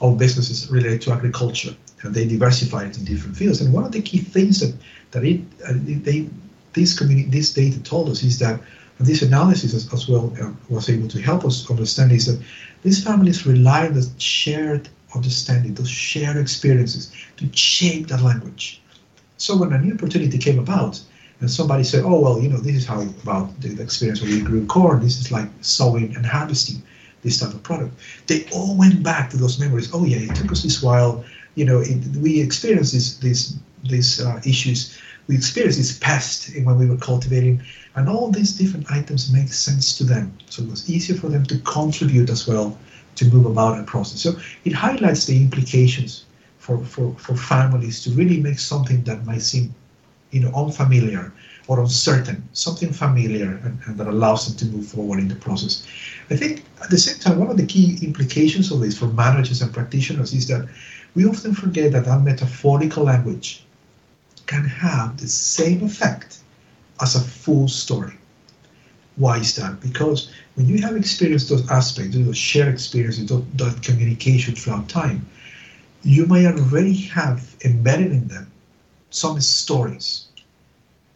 of, 0.00 0.18
businesses 0.18 0.70
related 0.70 1.02
to 1.02 1.12
agriculture. 1.12 1.74
And 2.02 2.14
they 2.14 2.26
diversified 2.26 2.96
in 2.96 3.04
different 3.04 3.36
fields. 3.36 3.60
And 3.60 3.72
one 3.74 3.84
of 3.84 3.92
the 3.92 4.00
key 4.00 4.18
things 4.18 4.60
that, 4.60 4.74
that 5.10 5.24
it, 5.24 5.40
uh, 5.68 5.74
they, 5.76 6.28
this, 6.72 6.98
community, 6.98 7.28
this 7.28 7.52
data 7.52 7.82
told 7.82 8.08
us 8.08 8.22
is 8.22 8.38
that 8.38 8.60
this 8.98 9.22
analysis 9.22 9.74
as, 9.74 9.92
as 9.92 10.08
well 10.08 10.32
uh, 10.40 10.50
was 10.68 10.88
able 10.88 11.08
to 11.08 11.20
help 11.20 11.44
us 11.44 11.68
understand 11.70 12.12
is 12.12 12.26
that 12.26 12.42
these 12.82 13.02
families 13.02 13.46
rely 13.46 13.86
on 13.86 13.94
the 13.94 14.08
shared 14.18 14.88
understanding, 15.14 15.74
those 15.74 15.90
shared 15.90 16.36
experiences 16.36 17.12
to 17.36 17.48
shape 17.54 18.08
that 18.08 18.22
language. 18.22 18.80
So 19.36 19.56
when 19.56 19.72
a 19.72 19.78
new 19.78 19.94
opportunity 19.94 20.38
came 20.38 20.58
about, 20.58 21.00
and 21.40 21.50
somebody 21.50 21.84
said, 21.84 22.04
"Oh 22.04 22.20
well, 22.20 22.40
you 22.40 22.48
know, 22.48 22.58
this 22.58 22.76
is 22.76 22.86
how 22.86 23.00
about 23.00 23.60
the 23.60 23.80
experience 23.82 24.20
when 24.20 24.30
we 24.30 24.40
grew 24.40 24.66
corn. 24.66 25.00
This 25.00 25.18
is 25.20 25.30
like 25.32 25.48
sowing 25.60 26.14
and 26.16 26.24
harvesting 26.24 26.82
this 27.22 27.40
type 27.40 27.54
of 27.54 27.62
product." 27.62 27.94
They 28.26 28.46
all 28.52 28.76
went 28.76 29.02
back 29.02 29.30
to 29.30 29.36
those 29.36 29.58
memories. 29.58 29.90
Oh 29.92 30.04
yeah, 30.04 30.18
it 30.18 30.34
took 30.34 30.52
us 30.52 30.62
this 30.62 30.82
while. 30.82 31.24
You 31.54 31.64
know, 31.64 31.80
it, 31.80 31.98
we 32.16 32.40
experienced 32.40 32.92
these 33.20 33.58
these 33.84 34.20
uh, 34.20 34.40
issues. 34.44 34.98
We 35.26 35.36
experienced 35.36 35.78
this 35.78 35.98
pest 35.98 36.50
when 36.64 36.76
we 36.78 36.86
were 36.86 36.96
cultivating, 36.96 37.62
and 37.94 38.08
all 38.08 38.30
these 38.30 38.52
different 38.52 38.90
items 38.90 39.32
make 39.32 39.52
sense 39.52 39.96
to 39.98 40.04
them. 40.04 40.32
So 40.48 40.62
it 40.62 40.70
was 40.70 40.90
easier 40.90 41.16
for 41.16 41.28
them 41.28 41.44
to 41.46 41.58
contribute 41.60 42.30
as 42.30 42.46
well 42.46 42.76
to 43.16 43.24
move 43.26 43.46
about 43.46 43.78
a 43.78 43.82
process. 43.84 44.20
So 44.20 44.38
it 44.64 44.72
highlights 44.72 45.26
the 45.26 45.36
implications 45.36 46.24
for, 46.58 46.78
for, 46.84 47.14
for 47.18 47.36
families 47.36 48.02
to 48.04 48.10
really 48.10 48.40
make 48.40 48.58
something 48.58 49.02
that 49.04 49.26
might 49.26 49.42
seem 49.42 49.74
you 50.30 50.40
know 50.40 50.52
unfamiliar 50.54 51.32
or 51.66 51.80
uncertain, 51.80 52.42
something 52.52 52.92
familiar 52.92 53.60
and, 53.62 53.78
and, 53.86 53.96
that 53.96 54.08
allows 54.08 54.46
them 54.46 54.56
to 54.56 54.76
move 54.76 54.88
forward 54.88 55.20
in 55.20 55.28
the 55.28 55.36
process. 55.36 55.86
I 56.28 56.36
think 56.36 56.64
at 56.82 56.90
the 56.90 56.98
same 56.98 57.20
time, 57.20 57.38
one 57.38 57.48
of 57.50 57.56
the 57.56 57.66
key 57.66 57.98
implications 58.02 58.72
of 58.72 58.80
this 58.80 58.98
for 58.98 59.06
managers 59.06 59.62
and 59.62 59.72
practitioners 59.72 60.32
is 60.32 60.48
that 60.48 60.68
we 61.14 61.26
often 61.26 61.54
forget 61.54 61.92
that 61.92 62.06
that 62.06 62.22
metaphorical 62.22 63.04
language 63.04 63.64
can 64.46 64.64
have 64.64 65.16
the 65.18 65.28
same 65.28 65.84
effect 65.84 66.38
as 67.00 67.14
a 67.14 67.20
full 67.20 67.68
story. 67.68 68.14
Why 69.16 69.38
is 69.38 69.54
that? 69.56 69.80
Because 69.80 70.30
when 70.54 70.66
you 70.66 70.80
have 70.82 70.96
experienced 70.96 71.50
those 71.50 71.70
aspects, 71.70 72.16
those 72.16 72.36
shared 72.36 72.72
experiences, 72.72 73.28
that 73.28 73.80
communication 73.82 74.54
throughout 74.54 74.88
time, 74.88 75.28
you 76.02 76.26
may 76.26 76.46
already 76.46 76.94
have 76.94 77.54
embedded 77.64 78.12
in 78.12 78.26
them 78.28 78.50
some 79.10 79.40
stories 79.40 80.28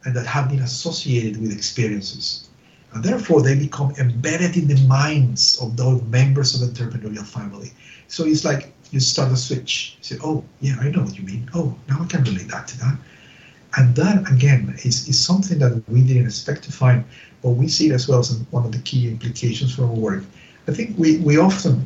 and 0.03 0.15
that 0.15 0.25
have 0.25 0.49
been 0.49 0.59
associated 0.59 1.41
with 1.41 1.51
experiences. 1.51 2.49
And 2.93 3.03
therefore, 3.03 3.41
they 3.41 3.55
become 3.55 3.93
embedded 3.97 4.55
in 4.55 4.67
the 4.67 4.79
minds 4.87 5.59
of 5.61 5.75
those 5.75 6.01
members 6.03 6.53
of 6.53 6.61
the 6.61 6.67
entrepreneurial 6.67 7.25
family. 7.25 7.71
So 8.07 8.25
it's 8.25 8.45
like 8.45 8.71
you 8.91 8.99
start 8.99 9.31
a 9.31 9.35
switch. 9.35 9.97
You 9.97 10.03
say, 10.03 10.17
oh, 10.23 10.43
yeah, 10.61 10.77
I 10.79 10.89
know 10.89 11.01
what 11.01 11.17
you 11.17 11.25
mean. 11.25 11.49
Oh, 11.53 11.75
now 11.89 12.01
I 12.01 12.05
can 12.05 12.23
relate 12.23 12.47
that 12.49 12.67
to 12.69 12.79
that. 12.79 12.97
And 13.77 13.93
that, 13.95 14.31
again, 14.31 14.73
is, 14.83 15.09
is 15.09 15.19
something 15.19 15.59
that 15.59 15.83
we 15.89 16.01
didn't 16.01 16.25
expect 16.25 16.63
to 16.63 16.71
find, 16.71 17.03
but 17.41 17.49
we 17.49 17.67
see 17.67 17.89
it 17.89 17.91
as 17.93 18.07
well 18.07 18.19
as 18.19 18.37
one 18.51 18.65
of 18.65 18.71
the 18.71 18.79
key 18.79 19.09
implications 19.09 19.75
for 19.75 19.83
our 19.83 19.91
work. 19.91 20.23
I 20.67 20.71
think 20.71 20.97
we, 20.97 21.17
we 21.17 21.37
often 21.37 21.85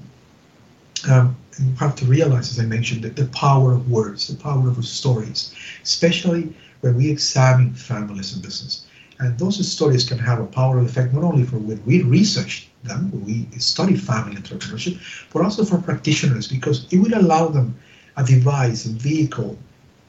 um, 1.10 1.36
have 1.80 1.96
to 1.96 2.06
realize, 2.06 2.52
as 2.52 2.60
I 2.60 2.66
mentioned, 2.66 3.04
that 3.04 3.16
the 3.16 3.26
power 3.28 3.74
of 3.74 3.90
words, 3.90 4.28
the 4.28 4.36
power 4.36 4.70
of 4.70 4.86
stories, 4.86 5.54
especially 5.84 6.54
when 6.82 6.96
we 6.96 7.10
examine 7.10 7.74
families 7.74 8.34
and 8.34 8.42
business. 8.42 8.86
And 9.20 9.38
those 9.38 9.68
stories 9.70 10.06
can 10.06 10.18
have 10.20 10.40
a 10.40 10.46
powerful 10.46 10.86
effect 10.86 11.14
not 11.14 11.24
only 11.24 11.44
for 11.44 11.58
when 11.58 11.84
we 11.86 12.02
research 12.04 12.70
them, 12.84 13.12
we 13.26 13.48
study 13.58 13.98
family 13.98 14.36
entrepreneurship, 14.38 14.98
but 15.34 15.44
also 15.44 15.66
for 15.66 15.78
practitioners 15.78 16.48
because 16.48 16.86
it 16.92 17.00
will 17.00 17.14
allow 17.18 17.50
them 17.50 17.76
a 18.16 18.24
device, 18.24 18.86
a 18.86 18.90
vehicle 18.90 19.58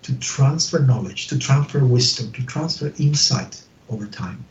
to 0.02 0.14
transfer 0.18 0.78
knowledge, 0.78 1.26
to 1.28 1.38
transfer 1.38 1.84
wisdom, 1.84 2.30
to 2.32 2.46
transfer 2.46 2.92
insight 2.98 3.62
over 3.88 4.06
time. 4.06 4.44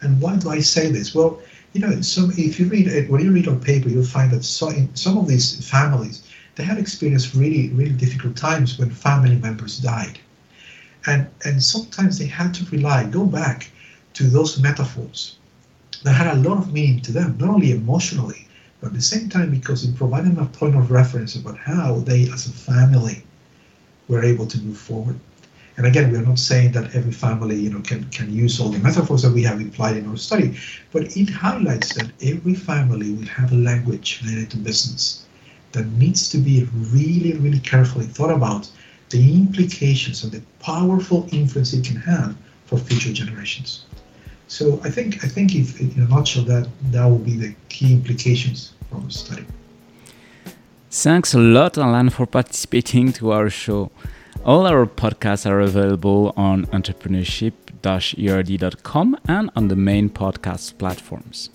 And 0.00 0.20
why 0.20 0.36
do 0.36 0.48
I 0.50 0.60
say 0.60 0.90
this? 0.90 1.14
Well, 1.14 1.40
you 1.74 1.80
know, 1.80 2.00
some 2.00 2.32
if 2.38 2.58
you 2.58 2.66
read 2.66 2.86
it, 2.86 3.10
when 3.10 3.22
you 3.22 3.32
read 3.32 3.48
our 3.48 3.56
paper, 3.56 3.88
you'll 3.88 4.04
find 4.04 4.30
that 4.32 4.44
so 4.44 4.70
in 4.70 4.94
some 4.96 5.18
of 5.18 5.28
these 5.28 5.68
families 5.68 6.22
they 6.56 6.64
had 6.64 6.78
experienced 6.78 7.34
really, 7.34 7.68
really 7.68 7.92
difficult 7.92 8.34
times 8.34 8.78
when 8.78 8.90
family 8.90 9.36
members 9.36 9.78
died. 9.78 10.18
And, 11.06 11.28
and 11.44 11.62
sometimes 11.62 12.18
they 12.18 12.26
had 12.26 12.54
to 12.54 12.64
rely, 12.70 13.04
go 13.04 13.26
back 13.26 13.70
to 14.14 14.24
those 14.24 14.58
metaphors 14.58 15.36
that 16.02 16.14
had 16.14 16.34
a 16.34 16.40
lot 16.40 16.58
of 16.58 16.72
meaning 16.72 17.00
to 17.02 17.12
them, 17.12 17.36
not 17.38 17.50
only 17.50 17.72
emotionally, 17.72 18.48
but 18.80 18.88
at 18.88 18.94
the 18.94 19.02
same 19.02 19.28
time 19.28 19.50
because 19.50 19.84
it 19.84 19.96
provided 19.96 20.34
them 20.34 20.44
a 20.44 20.46
point 20.46 20.74
of 20.74 20.90
reference 20.90 21.36
about 21.36 21.58
how 21.58 21.96
they 21.96 22.22
as 22.30 22.46
a 22.46 22.52
family 22.52 23.22
were 24.08 24.24
able 24.24 24.46
to 24.46 24.60
move 24.62 24.78
forward. 24.78 25.20
And 25.76 25.86
again, 25.86 26.10
we 26.10 26.16
are 26.16 26.22
not 26.22 26.38
saying 26.38 26.72
that 26.72 26.94
every 26.94 27.12
family, 27.12 27.56
you 27.56 27.68
know, 27.68 27.80
can, 27.80 28.04
can 28.04 28.32
use 28.32 28.58
all 28.60 28.70
the 28.70 28.78
metaphors 28.78 29.22
that 29.22 29.32
we 29.32 29.42
have 29.42 29.60
implied 29.60 29.98
in 29.98 30.08
our 30.08 30.16
study, 30.16 30.56
but 30.90 31.14
it 31.16 31.28
highlights 31.28 31.94
that 31.96 32.10
every 32.22 32.54
family 32.54 33.12
will 33.12 33.26
have 33.26 33.52
a 33.52 33.56
language 33.56 34.22
related 34.24 34.50
to 34.52 34.56
business 34.56 35.25
that 35.76 35.86
needs 36.02 36.28
to 36.30 36.38
be 36.38 36.66
really, 36.96 37.34
really 37.34 37.60
carefully 37.60 38.06
thought 38.06 38.30
about 38.30 38.68
the 39.10 39.22
implications 39.40 40.24
and 40.24 40.32
the 40.32 40.42
powerful 40.60 41.28
influence 41.30 41.72
it 41.72 41.84
can 41.84 41.94
have 41.96 42.34
for 42.66 42.78
future 42.78 43.12
generations. 43.12 43.84
So 44.48 44.80
I 44.84 44.90
think 44.90 45.24
I 45.24 45.28
think 45.28 45.54
if 45.54 45.80
in 45.80 45.92
a 46.02 46.08
nutshell 46.08 46.44
that 46.44 46.68
that 46.92 47.04
will 47.04 47.24
be 47.30 47.36
the 47.44 47.54
key 47.68 47.92
implications 47.92 48.72
from 48.88 49.04
the 49.06 49.12
study. 49.12 49.44
Thanks 50.90 51.34
a 51.34 51.38
lot, 51.38 51.76
Allan, 51.76 52.08
for 52.10 52.26
participating 52.26 53.12
to 53.14 53.32
our 53.32 53.50
show. 53.50 53.90
All 54.44 54.64
our 54.66 54.86
podcasts 54.86 55.50
are 55.50 55.60
available 55.60 56.32
on 56.36 56.66
entrepreneurship-erd.com 56.66 59.16
and 59.28 59.50
on 59.56 59.68
the 59.68 59.76
main 59.76 60.08
podcast 60.08 60.78
platforms. 60.78 61.50